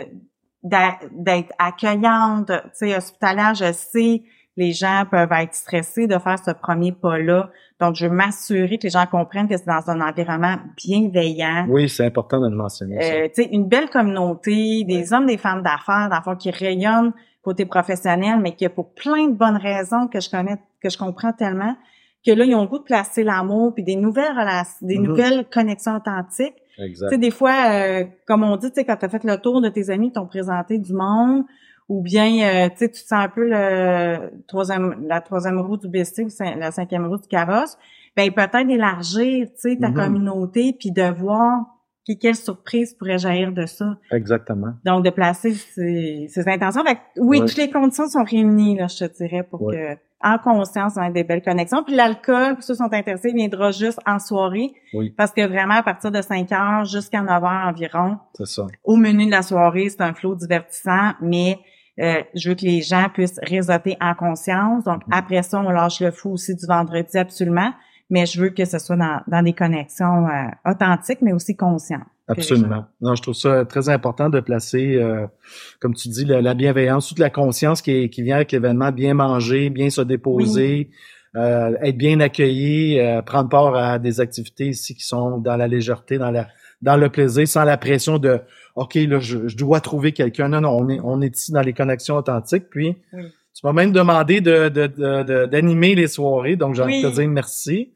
d'être 0.61 1.53
accueillante, 1.57 2.47
tu 2.47 2.69
sais, 2.73 2.97
hospitalière, 2.97 3.55
je 3.55 3.71
sais, 3.71 4.23
les 4.57 4.73
gens 4.73 5.05
peuvent 5.09 5.31
être 5.31 5.53
stressés 5.53 6.05
de 6.05 6.17
faire 6.17 6.37
ce 6.37 6.51
premier 6.51 6.91
pas-là. 6.91 7.49
Donc, 7.79 7.95
je 7.95 8.07
veux 8.07 8.13
m'assurer 8.13 8.77
que 8.77 8.83
les 8.83 8.89
gens 8.89 9.05
comprennent 9.05 9.47
que 9.47 9.55
c'est 9.55 9.65
dans 9.67 9.89
un 9.89 10.01
environnement 10.01 10.57
bienveillant. 10.75 11.65
Oui, 11.69 11.87
c'est 11.87 12.05
important 12.05 12.41
de 12.41 12.49
le 12.49 12.55
mentionner. 12.57 12.97
Euh, 13.01 13.27
tu 13.33 13.43
sais, 13.43 13.49
une 13.53 13.69
belle 13.69 13.89
communauté, 13.89 14.83
des 14.83 15.13
hommes, 15.13 15.27
des 15.27 15.37
femmes 15.37 15.63
d'affaires, 15.63 16.09
d'enfants 16.09 16.35
qui 16.35 16.51
rayonnent 16.51 17.13
côté 17.41 17.65
professionnel, 17.65 18.39
mais 18.41 18.53
qui 18.53 18.67
pour 18.67 18.93
plein 18.93 19.27
de 19.29 19.33
bonnes 19.35 19.55
raisons 19.55 20.07
que 20.07 20.19
je 20.19 20.29
connais, 20.29 20.57
que 20.83 20.89
je 20.89 20.97
comprends 20.97 21.31
tellement, 21.31 21.73
que 22.25 22.31
là, 22.33 22.43
ils 22.43 22.53
ont 22.53 22.63
le 22.63 22.67
goût 22.67 22.79
de 22.79 22.83
placer 22.83 23.23
l'amour 23.23 23.73
puis 23.73 23.83
des 23.83 23.95
nouvelles 23.95 24.37
relations, 24.37 24.85
des 24.85 24.97
Mhm. 24.97 25.05
nouvelles 25.07 25.45
connexions 25.49 25.95
authentiques. 25.95 26.55
Tu 26.79 26.85
Exact. 26.85 27.09
sais, 27.09 27.17
des 27.17 27.31
fois, 27.31 27.55
euh, 27.71 28.05
comme 28.25 28.43
on 28.43 28.55
dit, 28.57 28.69
tu 28.69 28.75
sais, 28.75 28.85
quand 28.85 28.95
tu 28.95 29.05
as 29.05 29.09
fait 29.09 29.23
le 29.23 29.37
tour 29.37 29.61
de 29.61 29.69
tes 29.69 29.89
amis 29.89 30.11
t'ont 30.11 30.25
présenté 30.27 30.77
du 30.77 30.93
monde, 30.93 31.43
ou 31.89 32.01
bien, 32.01 32.27
euh, 32.65 32.69
tu 32.69 32.77
sais, 32.77 32.87
tu 32.89 33.01
te 33.01 33.07
sens 33.07 33.25
un 33.25 33.29
peu 33.29 33.49
le 33.49 34.29
troisième, 34.47 34.95
la 35.07 35.21
troisième 35.21 35.59
roue 35.59 35.77
du 35.77 35.87
BC 35.89 36.23
ou 36.23 36.29
la 36.59 36.71
cinquième 36.71 37.05
roue 37.07 37.17
du 37.17 37.27
carrosse, 37.27 37.77
ben 38.15 38.31
peut-être 38.31 38.69
élargir, 38.69 39.47
tu 39.47 39.53
sais, 39.71 39.77
ta 39.77 39.89
Mhm. 39.89 39.95
communauté, 39.95 40.75
puis 40.77 40.91
de 40.91 41.11
voir 41.11 41.65
que- 42.07 42.13
quelle 42.13 42.35
surprise 42.35 42.93
pourrait 42.93 43.17
jaillir 43.17 43.51
de 43.51 43.65
ça. 43.65 43.97
Exactement. 44.11 44.73
Donc, 44.85 45.03
de 45.03 45.09
placer 45.09 45.53
ses, 45.53 46.27
ses 46.29 46.47
intentions. 46.47 46.83
Fait 46.83 46.95
que, 46.95 46.99
oui, 47.19 47.39
Ouais. 47.39 47.45
toutes 47.47 47.57
les 47.57 47.69
conditions 47.69 48.07
sont 48.07 48.23
réunies, 48.23 48.77
là, 48.77 48.87
je 48.87 49.05
te 49.05 49.17
dirais, 49.17 49.43
pour 49.43 49.61
Ouais. 49.63 49.75
que, 49.95 49.99
en 50.21 50.37
conscience, 50.37 50.93
on 50.97 51.09
des 51.09 51.23
belles 51.23 51.41
connexions. 51.41 51.83
Puis 51.83 51.95
l'alcool, 51.95 52.57
ceux 52.59 52.73
qui 52.73 52.77
sont 52.77 52.93
intéressés, 52.93 53.31
viendra 53.33 53.71
juste 53.71 53.99
en 54.05 54.19
soirée. 54.19 54.71
Oui. 54.93 55.11
Parce 55.17 55.31
que 55.31 55.45
vraiment, 55.47 55.75
à 55.75 55.83
partir 55.83 56.11
de 56.11 56.21
5 56.21 56.51
heures 56.51 56.85
jusqu'à 56.85 57.21
9 57.21 57.31
heures 57.43 57.67
environ, 57.67 58.17
C'est 58.33 58.45
ça. 58.47 58.67
au 58.83 58.95
menu 58.97 59.25
de 59.27 59.31
la 59.31 59.41
soirée, 59.41 59.89
c'est 59.89 60.01
un 60.01 60.13
flot 60.13 60.35
divertissant, 60.35 61.13
mais 61.21 61.57
euh, 62.01 62.21
je 62.35 62.49
veux 62.49 62.55
que 62.55 62.65
les 62.65 62.81
gens 62.81 63.07
puissent 63.13 63.39
réseauter 63.43 63.97
en 64.01 64.13
conscience. 64.13 64.83
Donc, 64.83 65.05
Mhm. 65.07 65.13
après 65.13 65.43
ça, 65.43 65.59
on 65.59 65.69
lâche 65.69 65.99
le 66.01 66.11
fou 66.11 66.31
aussi 66.31 66.55
du 66.55 66.65
vendredi, 66.65 67.17
absolument. 67.17 67.71
Mais 68.09 68.25
je 68.25 68.41
veux 68.41 68.49
que 68.49 68.65
ce 68.65 68.79
soit 68.79 68.95
dans, 68.95 69.21
dans 69.27 69.43
des 69.43 69.53
connexions 69.53 70.27
euh, 70.27 70.47
authentiques, 70.71 71.21
mais 71.21 71.31
aussi 71.33 71.55
conscientes. 71.55 72.01
Absolument. 72.29 72.85
Non, 73.01 73.15
je 73.15 73.21
trouve 73.21 73.33
ça 73.33 73.65
très 73.65 73.89
important 73.89 74.29
de 74.29 74.39
placer, 74.39 74.95
euh, 74.95 75.25
comme 75.79 75.95
tu 75.95 76.09
dis, 76.09 76.25
la, 76.25 76.41
la 76.41 76.53
bienveillance, 76.53 77.07
toute 77.09 77.19
la 77.19 77.29
conscience 77.29 77.81
qui, 77.81 77.91
est- 77.91 78.09
qui 78.09 78.21
vient 78.21 78.35
avec 78.37 78.51
l'événement, 78.51 78.91
bien 78.91 79.13
manger, 79.15 79.69
bien 79.69 79.89
se 79.89 80.01
déposer, 80.01 80.89
euh, 81.35 81.71
être 81.81 81.97
bien 81.97 82.19
accueilli, 82.19 82.99
euh, 82.99 83.21
prendre 83.21 83.49
part 83.49 83.75
à 83.75 83.99
des 83.99 84.19
activités 84.21 84.67
ici 84.67 84.95
qui 84.95 85.03
sont 85.03 85.37
dans 85.39 85.57
la 85.57 85.67
légèreté, 85.67 86.17
dans 86.17 86.31
la 86.31 86.47
dans 86.81 86.95
le 86.95 87.09
plaisir, 87.09 87.45
sans 87.45 87.65
la 87.65 87.75
pression 87.75 88.19
de 88.19 88.39
OK, 88.75 88.95
là, 88.95 89.19
je, 89.19 89.49
je 89.49 89.57
dois 89.57 89.81
trouver 89.81 90.13
quelqu'un. 90.13 90.47
Non, 90.47 90.61
non, 90.61 90.69
on 90.77 90.87
est, 90.87 90.99
on 91.03 91.21
est 91.21 91.35
ici 91.35 91.51
dans 91.51 91.59
les 91.61 91.73
connexions 91.73 92.15
authentiques. 92.15 92.69
Puis 92.69 92.95
Oui. 93.11 93.23
tu 93.53 93.65
m'as 93.65 93.73
même 93.73 93.91
demandé 93.91 94.39
de, 94.39 94.69
de, 94.69 94.87
de, 94.87 95.23
de- 95.23 95.45
d'animer 95.47 95.93
les 95.95 96.07
soirées, 96.07 96.55
donc 96.55 96.75
j'ai 96.75 96.81
envie 96.83 97.03
de 97.03 97.09
te 97.09 97.15
dire 97.15 97.27
merci. 97.27 97.91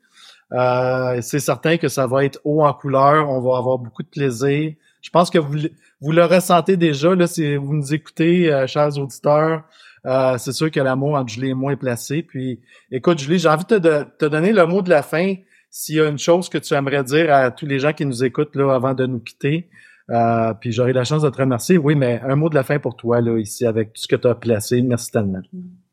Euh, 0.53 1.19
c'est 1.21 1.39
certain 1.39 1.77
que 1.77 1.87
ça 1.87 2.05
va 2.07 2.25
être 2.25 2.39
haut 2.43 2.63
en 2.63 2.73
couleur, 2.73 3.29
on 3.29 3.41
va 3.41 3.57
avoir 3.57 3.77
beaucoup 3.79 4.03
de 4.03 4.07
plaisir. 4.07 4.73
Je 5.01 5.09
pense 5.09 5.29
que 5.29 5.39
vous, 5.39 5.53
le- 5.53 5.71
vous 5.99 6.11
le 6.11 6.23
ressentez 6.25 6.77
déjà, 6.77 7.15
là, 7.15 7.27
si 7.27 7.55
vous 7.55 7.73
nous 7.73 7.93
écoutez, 7.93 8.53
euh, 8.53 8.67
chers 8.67 8.97
auditeurs. 8.97 9.63
Euh, 10.05 10.37
c'est 10.37 10.51
sûr 10.51 10.69
que 10.69 10.79
l'amour 10.79 11.15
entre 11.15 11.31
Julie 11.33 11.49
et 11.51 11.53
moi 11.53 11.71
est 11.73 11.77
placé. 11.77 12.23
Puis, 12.23 12.59
écoute, 12.91 13.19
Julie, 13.19 13.39
j'ai 13.39 13.47
envie 13.49 13.63
de 13.65 13.77
te, 14.17 14.25
donner 14.25 14.51
le 14.51 14.65
mot 14.65 14.81
de 14.81 14.89
la 14.89 15.01
fin. 15.01 15.35
S'il 15.69 15.95
y 15.95 16.01
a 16.01 16.07
une 16.07 16.19
chose 16.19 16.49
que 16.49 16.57
tu 16.57 16.73
aimerais 16.73 17.03
dire 17.03 17.33
à 17.33 17.49
tous 17.51 17.65
les 17.65 17.79
gens 17.79 17.93
qui 17.93 18.05
nous 18.05 18.23
écoutent 18.23 18.55
là 18.55 18.73
avant 18.75 18.93
de 18.93 19.05
nous 19.07 19.19
quitter, 19.19 19.69
euh, 20.09 20.53
puis 20.59 20.71
j'aurai 20.71 20.93
la 20.93 21.03
chance 21.05 21.23
de 21.23 21.29
te 21.29 21.37
remercier. 21.37 21.77
Oui, 21.77 21.95
mais 21.95 22.21
un 22.23 22.35
mot 22.35 22.49
de 22.49 22.55
la 22.55 22.63
fin 22.63 22.77
pour 22.79 22.95
toi 22.95 23.21
là 23.21 23.39
ici 23.39 23.65
avec 23.65 23.93
tout 23.93 24.01
ce 24.01 24.07
que 24.07 24.15
tu 24.17 24.27
as 24.27 24.35
placé. 24.35 24.81
Merci 24.81 25.09
tellement. 25.09 25.39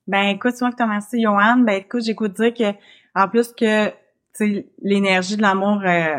Ben 0.06 0.24
écoute, 0.30 0.54
moi 0.60 0.70
qui 0.70 0.76
te 0.76 0.82
remercie, 0.82 1.22
Johan. 1.22 1.58
Ben 1.64 1.76
écoute, 1.80 2.02
j'écoute 2.04 2.34
dire 2.34 2.52
que 2.52 2.76
en 3.14 3.28
plus 3.28 3.52
que 3.52 3.88
l'énergie 4.82 5.36
de 5.36 5.42
l'amour 5.42 5.80
euh, 5.84 6.18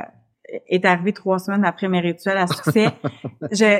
est 0.68 0.86
arrivée 0.86 1.14
trois 1.14 1.40
semaines 1.40 1.66
après 1.66 1.88
mes 1.88 2.00
rituels 2.00 2.38
à 2.38 2.48
succès. 2.48 2.88
je 3.52 3.80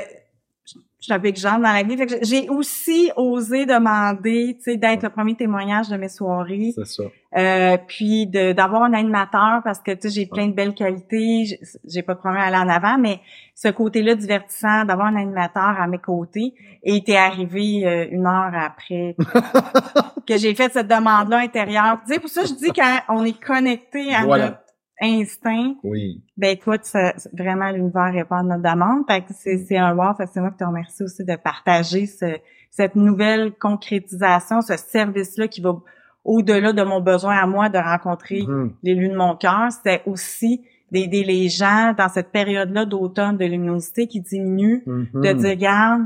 suis 1.06 1.14
un 1.14 1.20
peu 1.20 1.34
genre 1.36 1.54
dans 1.60 1.72
la 1.74 1.84
vie. 1.84 1.98
J'ai 2.22 2.48
aussi 2.50 3.12
osé 3.16 3.66
demander, 3.66 4.56
tu 4.58 4.64
sais, 4.64 4.78
d'être 4.78 5.04
le 5.04 5.10
premier 5.10 5.36
témoignage 5.36 5.90
de 5.90 5.98
mes 5.98 6.10
soirées. 6.10 6.72
C'est 6.76 6.86
ça. 6.86 7.04
Euh, 7.38 7.78
puis 7.88 8.28
de 8.28 8.52
d'avoir 8.52 8.84
un 8.84 8.94
animateur 8.94 9.62
parce 9.64 9.80
que 9.80 9.92
tu 9.92 10.10
sais 10.10 10.10
j'ai 10.22 10.26
plein 10.26 10.48
de 10.48 10.54
belles 10.54 10.74
qualités, 10.74 11.46
j'ai- 11.88 12.02
pas 12.04 12.14
de 12.14 12.20
problème 12.20 12.42
à 12.42 12.46
aller 12.48 12.58
en 12.58 12.68
avant, 12.68 12.98
mais 12.98 13.22
ce 13.56 13.70
côté-là 13.70 14.16
divertissant, 14.16 14.84
d'avoir 14.84 15.08
un 15.08 15.16
animateur 15.16 15.80
à 15.80 15.88
mes 15.88 15.98
côtés, 16.00 16.54
et 16.84 16.98
était 16.98 17.16
arrivé 17.16 17.84
euh, 17.86 18.08
une 18.12 18.26
heure 18.28 18.52
après 18.54 19.16
que 20.28 20.38
j'ai 20.38 20.54
fait 20.56 20.72
cette 20.74 20.88
demande-là 20.88 21.38
intérieure. 21.38 22.00
Tu 22.06 22.14
sais, 22.14 22.20
pour 22.20 22.30
ça 22.30 22.42
je 22.46 22.54
dis 22.54 22.72
qu'on 22.72 23.24
est 23.24 23.40
connecté 23.42 24.14
à 24.14 24.24
Voilà. 24.26 24.46
notre 24.46 24.58
instinct, 25.02 25.76
Oui. 25.84 26.24
ben 26.38 26.56
toi, 26.58 26.78
tu 26.78 26.90
sais, 26.90 27.14
vraiment 27.34 27.70
l'univers 27.72 28.12
répond 28.14 28.36
à 28.36 28.44
notre 28.44 28.62
demande. 28.64 29.04
Fait 29.08 29.22
que 29.22 29.34
c'est, 29.34 29.58
c'est 29.58 29.78
un 29.78 29.96
wow. 29.96 30.14
Fait 30.16 30.26
que 30.26 30.32
c'est 30.34 30.42
moi 30.42 30.52
qui 30.52 30.58
te 30.58 30.64
remercie 30.64 31.04
aussi 31.04 31.24
de 31.26 31.36
partager 31.36 32.06
ce, 32.06 32.38
cette 32.70 32.96
nouvelle 32.96 33.52
concrétisation, 33.54 34.62
ce 34.62 34.78
service-là 34.78 35.48
qui 35.48 35.62
va 35.62 35.76
au-delà 36.24 36.72
de 36.72 36.84
mon 36.84 37.02
besoin 37.02 37.36
à 37.38 37.48
moi 37.48 37.70
de 37.70 37.78
rencontrer 37.80 38.44
Mhm. 38.48 38.74
l'élu 38.84 39.10
de 39.10 39.16
mon 39.16 39.36
cœur. 39.36 39.70
C'est 39.84 40.04
aussi 40.06 40.64
d'aider 40.92 41.24
les 41.24 41.50
gens 41.50 41.94
dans 41.98 42.10
cette 42.10 42.32
période-là 42.32 42.86
d'automne 42.86 43.38
de 43.38 43.46
luminosité 43.46 44.08
qui 44.08 44.22
diminue, 44.22 44.84
de 44.86 45.34
dire, 45.34 45.50
regarde, 45.50 46.02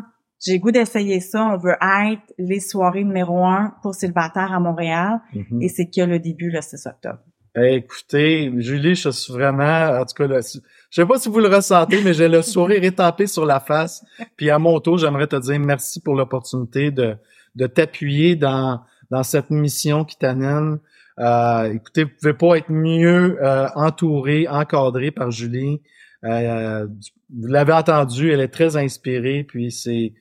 j'ai 0.46 0.60
goût 0.60 0.70
d'essayer 0.72 1.20
ça, 1.22 1.44
on 1.46 1.58
veut 1.58 1.76
être 2.12 2.22
les 2.38 2.60
soirées 2.60 3.04
numéro 3.04 3.44
un 3.46 3.74
pour 3.82 3.96
célibataires 3.96 4.54
à 4.54 4.60
Montréal, 4.60 5.20
Mhm. 5.34 5.62
et 5.62 5.70
c'est 5.70 5.88
que 5.90 6.02
le 6.02 6.20
début, 6.20 6.52
le 6.52 6.62
6 6.62 6.86
octobre. 6.86 7.20
Eh, 7.58 7.76
Écoutez, 7.76 8.52
Julie, 8.58 8.96
je 8.96 9.10
suis 9.10 9.32
vraiment, 9.32 10.00
en 10.00 10.06
tout 10.06 10.14
cas, 10.16 10.28
là, 10.28 10.42
je 10.42 11.02
sais 11.02 11.06
pas 11.06 11.18
si 11.18 11.30
vous 11.30 11.40
le 11.40 11.48
ressentez, 11.48 12.02
mais 12.04 12.14
j'ai 12.14 12.28
le 12.28 12.42
sourire 12.42 12.84
étampé 12.84 13.28
sur 13.28 13.46
la 13.46 13.60
face. 13.60 14.04
Puis 14.36 14.50
à 14.50 14.60
mon 14.60 14.80
tour, 14.80 14.98
j'aimerais 14.98 15.28
te 15.28 15.38
dire 15.38 15.60
merci 15.60 16.02
pour 16.02 16.16
l'opportunité 16.16 16.92
de, 16.92 17.16
de 17.56 17.68
t'appuyer 17.68 18.36
dans, 18.36 18.82
dans 19.10 19.24
cette 19.24 19.52
mission 19.52 20.04
qui 20.04 20.18
t'amène. 20.18 20.80
Euh, 21.18 21.72
écoutez, 21.74 22.04
vous 22.04 22.12
pouvez 22.20 22.34
pas 22.34 22.58
être 22.58 22.70
mieux 22.70 23.38
euh, 23.42 23.68
entouré, 23.76 24.48
encadré 24.50 25.12
par 25.12 25.32
Julie. 25.32 25.82
Euh, 26.26 26.88
vous 27.34 27.48
l'avez 27.48 27.74
entendu, 27.74 28.32
elle 28.32 28.42
est 28.42 28.50
très 28.50 28.76
inspirée, 28.76 29.46
puis 29.48 29.72
c'est, 29.72 30.14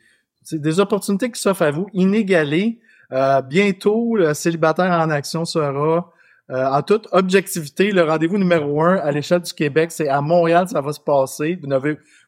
c'est 0.43 0.61
des 0.61 0.79
opportunités 0.79 1.31
qui 1.31 1.41
s'offrent 1.41 1.63
à 1.63 1.71
vous, 1.73 1.89
inégalées. 1.95 2.79
Euh, 3.13 3.43
bientôt, 3.43 4.15
le 4.17 4.35
célibataire 4.35 4.93
en 4.93 5.11
action 5.11 5.45
sera 5.45 6.13
euh, 6.51 6.67
en 6.67 6.83
toute 6.83 7.09
objectivité, 7.13 7.91
le 7.91 8.03
rendez-vous 8.03 8.37
numéro 8.39 8.83
un 8.83 8.97
à 8.97 9.11
l'échelle 9.13 9.41
du 9.41 9.53
Québec, 9.53 9.91
c'est 9.93 10.09
à 10.09 10.21
Montréal, 10.21 10.69
ça 10.69 10.81
va 10.81 10.93
se 10.93 11.01
passer. 11.01 11.59
Vous, 11.63 11.69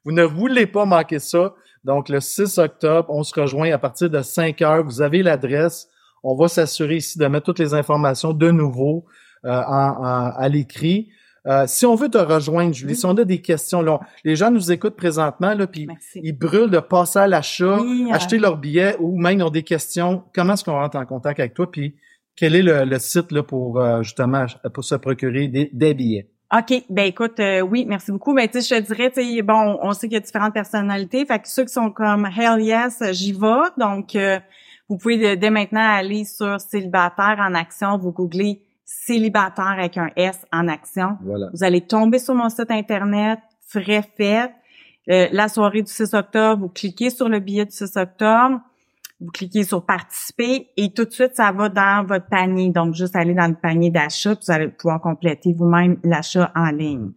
vous 0.05 0.13
ne 0.13 0.23
voulez 0.25 0.67
pas 0.67 0.85
manquer 0.87 1.19
ça. 1.19 1.55
Donc, 1.85 2.09
le 2.09 2.21
6 2.21 2.59
octobre, 2.59 3.09
on 3.11 3.23
se 3.23 3.39
rejoint 3.39 3.71
à 3.73 3.79
partir 3.79 4.09
de 4.11 4.23
5 4.23 4.61
heures. 4.63 4.83
Vous 4.85 5.03
avez 5.03 5.23
l'adresse. 5.23 5.89
On 6.23 6.35
va 6.35 6.49
s'assurer 6.49 6.97
ici 6.97 7.19
de 7.19 7.27
mettre 7.27 7.45
toutes 7.47 7.59
les 7.61 7.75
informations 7.75 8.33
de 8.33 8.51
nouveau 8.51 9.05
euh, 9.45 9.51
en- 9.51 10.05
en- 10.05 10.31
à 10.37 10.49
l'écrit. 10.49 11.11
Euh, 11.47 11.65
si 11.69 11.87
on 11.87 11.95
veut 11.95 12.09
te 12.09 12.19
rejoindre, 12.19 12.75
Julie, 12.75 12.95
Oui. 12.95 12.99
si 12.99 13.07
on 13.07 13.11
a 13.17 13.23
des 13.25 13.41
questions, 13.41 13.81
là, 13.81 14.01
les 14.25 14.35
gens 14.35 14.51
nous 14.51 14.73
écoutent 14.73 14.97
présentement, 14.97 15.55
là, 15.55 15.69
puis 15.69 15.87
ils 16.17 16.33
brûlent 16.37 16.71
de 16.71 16.81
passer 16.81 17.21
à 17.21 17.29
l'achat, 17.29 17.79
Oui, 17.81 18.09
euh, 18.11 18.15
acheter 18.15 18.39
leur 18.39 18.57
billet 18.57 18.97
ou 18.99 19.17
même 19.21 19.39
ils 19.39 19.43
ont 19.45 19.51
des 19.51 19.63
questions. 19.63 20.25
Comment 20.35 20.55
est-ce 20.55 20.65
qu'on 20.65 20.73
rentre 20.73 20.97
en 20.97 21.07
contact 21.07 21.39
avec 21.39 21.55
toi? 21.55 21.71
Puis 21.71 21.95
quel 22.37 22.55
est 22.55 22.63
le, 22.63 22.85
le 22.85 22.99
site 22.99 23.33
là, 23.33 23.43
pour 23.43 23.81
euh, 23.81 24.03
justement 24.03 24.47
pour 24.73 24.85
se 24.85 24.95
procurer 24.95 25.49
des, 25.49 25.71
des 25.73 25.95
billets? 25.95 26.29
OK, 26.57 26.85
ben 26.91 27.07
écoute, 27.07 27.41
euh, 27.41 27.61
oui, 27.61 27.85
merci 27.89 28.13
beaucoup. 28.13 28.33
Ben 28.35 28.47
tu 28.49 28.61
sais, 28.63 28.77
je 28.77 28.81
te 28.81 28.87
dirais, 28.87 29.11
tu 29.11 29.21
sais, 29.23 29.43
bon, 29.43 29.79
on 29.83 29.93
sait 29.93 30.07
qu'il 30.07 30.15
y 30.15 30.17
a 30.19 30.21
différentes 30.21 30.55
personnalités, 30.55 31.27
fait 31.27 31.41
que 31.41 31.49
ceux 31.49 31.65
qui 31.65 31.73
sont 31.73 31.91
comme 31.91 32.27
Hell 32.27 32.61
yes, 32.61 33.03
j'y 33.13 33.33
vais. 33.33 33.71
Donc, 33.79 34.15
euh, 34.15 34.39
vous 34.89 34.97
pouvez 34.97 35.17
de- 35.19 35.35
dès 35.35 35.51
maintenant 35.51 35.81
aller 35.83 36.25
sur 36.25 36.61
célibataire 36.61 37.37
en 37.41 37.53
action, 37.55 37.99
vous 37.99 38.13
googlez 38.13 38.63
célibataire 38.85 39.67
avec 39.79 39.99
un 39.99 40.11
S 40.15 40.39
en 40.53 40.69
action. 40.69 41.17
Voilà. 41.25 41.49
Vous 41.53 41.65
allez 41.65 41.81
tomber 41.81 42.21
sur 42.21 42.35
mon 42.37 42.49
site 42.49 42.71
internet, 42.71 43.41
frais 43.67 44.05
fait. 44.17 44.51
Euh, 45.11 45.27
la 45.33 45.49
soirée 45.49 45.83
du 45.83 45.91
6 45.91 46.15
octobre, 46.15 46.63
vous 46.63 46.69
cliquez 46.69 47.11
sur 47.11 47.29
le 47.29 47.41
billet 47.41 47.65
du 47.65 47.73
6 47.73 47.97
octobre, 47.97 48.61
vous 49.21 49.31
cliquez 49.31 49.65
sur 49.65 49.85
participer 49.85 50.69
et 50.77 50.93
tout 50.93 51.05
de 51.05 51.11
suite, 51.11 51.35
ça 51.35 51.51
va 51.53 51.69
dans 51.69 52.05
votre 52.07 52.27
panier. 52.29 52.71
Donc, 52.71 52.95
juste 52.95 53.17
aller 53.17 53.35
dans 53.35 53.49
le 53.49 53.55
panier 53.55 53.91
d'achat, 53.91 54.35
vous 54.35 54.51
allez 54.51 54.69
pouvoir 54.69 55.01
compléter 55.01 55.55
vous-même 55.55 55.99
l'achat 56.05 56.53
en 56.55 56.71
ligne. 56.71 57.13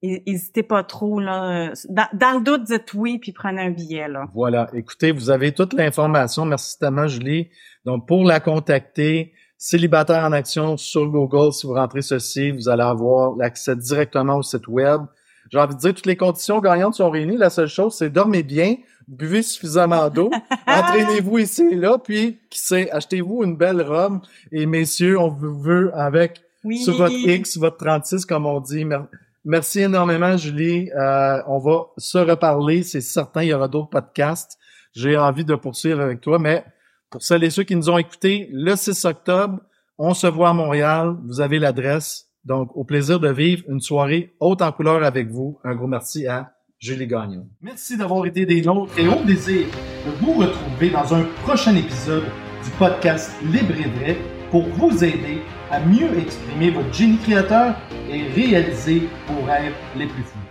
hé- 0.02 0.24
n'hésitez 0.26 0.64
pas 0.64 0.82
trop 0.82 1.20
là. 1.20 1.70
Dans, 1.90 2.08
dans 2.12 2.38
le 2.38 2.42
doute, 2.42 2.64
dites 2.64 2.92
oui 2.94 3.18
puis 3.20 3.30
prenez 3.30 3.62
un 3.62 3.70
billet 3.70 4.08
là. 4.08 4.24
Voilà. 4.34 4.66
Écoutez, 4.74 5.12
vous 5.12 5.30
avez 5.30 5.52
toute 5.52 5.74
l'information. 5.74 6.44
Merci 6.44 6.76
tellement, 6.78 7.06
Julie. 7.06 7.50
Donc, 7.84 8.08
pour 8.08 8.24
la 8.24 8.40
contacter, 8.40 9.32
célibataire 9.64 10.24
en 10.24 10.32
action 10.32 10.76
sur 10.76 11.06
Google, 11.06 11.52
si 11.52 11.68
vous 11.68 11.74
rentrez 11.74 12.02
ceci, 12.02 12.50
vous 12.50 12.68
allez 12.68 12.82
avoir 12.82 13.36
l'accès 13.36 13.76
directement 13.76 14.36
au 14.38 14.42
site 14.42 14.66
web. 14.66 15.02
J'ai 15.52 15.58
envie 15.58 15.74
de 15.76 15.80
dire, 15.80 15.94
toutes 15.94 16.06
les 16.06 16.16
conditions 16.16 16.58
gagnantes 16.58 16.94
sont 16.94 17.10
réunies. 17.10 17.36
La 17.36 17.48
seule 17.48 17.68
chose, 17.68 17.94
c'est 17.96 18.10
dormez 18.10 18.42
bien, 18.42 18.74
buvez 19.06 19.42
suffisamment 19.42 20.08
d'eau, 20.10 20.30
entraînez-vous 20.66 21.38
ici 21.38 21.62
et 21.70 21.76
là, 21.76 21.96
puis, 22.02 22.40
qui 22.50 22.58
sait, 22.58 22.90
achetez-vous 22.90 23.44
une 23.44 23.56
belle 23.56 23.82
robe. 23.82 24.18
Et 24.50 24.66
messieurs, 24.66 25.16
on 25.20 25.28
vous 25.28 25.56
veut 25.60 25.92
avec 25.94 26.42
Oui. 26.64 26.78
sur 26.78 26.96
votre 26.96 27.14
X, 27.14 27.56
votre 27.56 27.76
36, 27.76 28.26
comme 28.26 28.46
on 28.46 28.58
dit. 28.60 28.84
Mer- 28.84 29.06
Merci 29.44 29.80
énormément, 29.80 30.36
Julie. 30.36 30.90
Euh, 30.92 31.38
on 31.46 31.58
va 31.58 31.86
se 31.98 32.18
reparler. 32.18 32.82
C'est 32.82 33.00
certain, 33.00 33.42
il 33.42 33.48
y 33.48 33.54
aura 33.54 33.68
d'autres 33.68 33.90
podcasts. 33.90 34.58
J'ai 34.92 35.16
envie 35.16 35.44
de 35.44 35.54
poursuivre 35.54 36.00
avec 36.00 36.20
toi, 36.20 36.38
mais 36.40 36.64
pour 37.12 37.22
celles 37.22 37.44
et 37.44 37.50
ceux 37.50 37.62
qui 37.62 37.76
nous 37.76 37.90
ont 37.90 37.98
écoutés, 37.98 38.48
le 38.50 38.74
6 38.74 39.04
octobre, 39.04 39.60
on 39.98 40.14
se 40.14 40.26
voit 40.26 40.48
à 40.48 40.52
Montréal. 40.54 41.14
Vous 41.26 41.40
avez 41.40 41.58
l'adresse. 41.58 42.30
Donc, 42.44 42.74
au 42.74 42.84
plaisir 42.84 43.20
de 43.20 43.28
vivre 43.28 43.62
une 43.68 43.80
soirée 43.80 44.34
haute 44.40 44.62
en 44.62 44.72
couleur 44.72 45.04
avec 45.04 45.28
vous. 45.28 45.60
Un 45.62 45.76
gros 45.76 45.86
merci 45.86 46.26
à 46.26 46.54
Julie 46.80 47.06
Gagnon. 47.06 47.46
Merci 47.60 47.96
d'avoir 47.96 48.26
été 48.26 48.46
des 48.46 48.62
nôtres 48.62 48.98
et 48.98 49.06
au 49.06 49.22
désir 49.24 49.66
de 50.06 50.10
vous 50.24 50.32
retrouver 50.32 50.90
dans 50.90 51.14
un 51.14 51.22
prochain 51.44 51.76
épisode 51.76 52.24
du 52.64 52.70
podcast 52.78 53.30
Libre 53.44 53.74
et 54.04 54.16
pour 54.50 54.62
vous 54.62 55.04
aider 55.04 55.42
à 55.70 55.78
mieux 55.80 56.18
exprimer 56.18 56.70
votre 56.70 56.92
génie 56.92 57.18
créateur 57.18 57.76
et 58.10 58.24
réaliser 58.32 59.08
vos 59.28 59.46
rêves 59.46 59.74
les 59.96 60.06
plus 60.06 60.24
fous. 60.24 60.41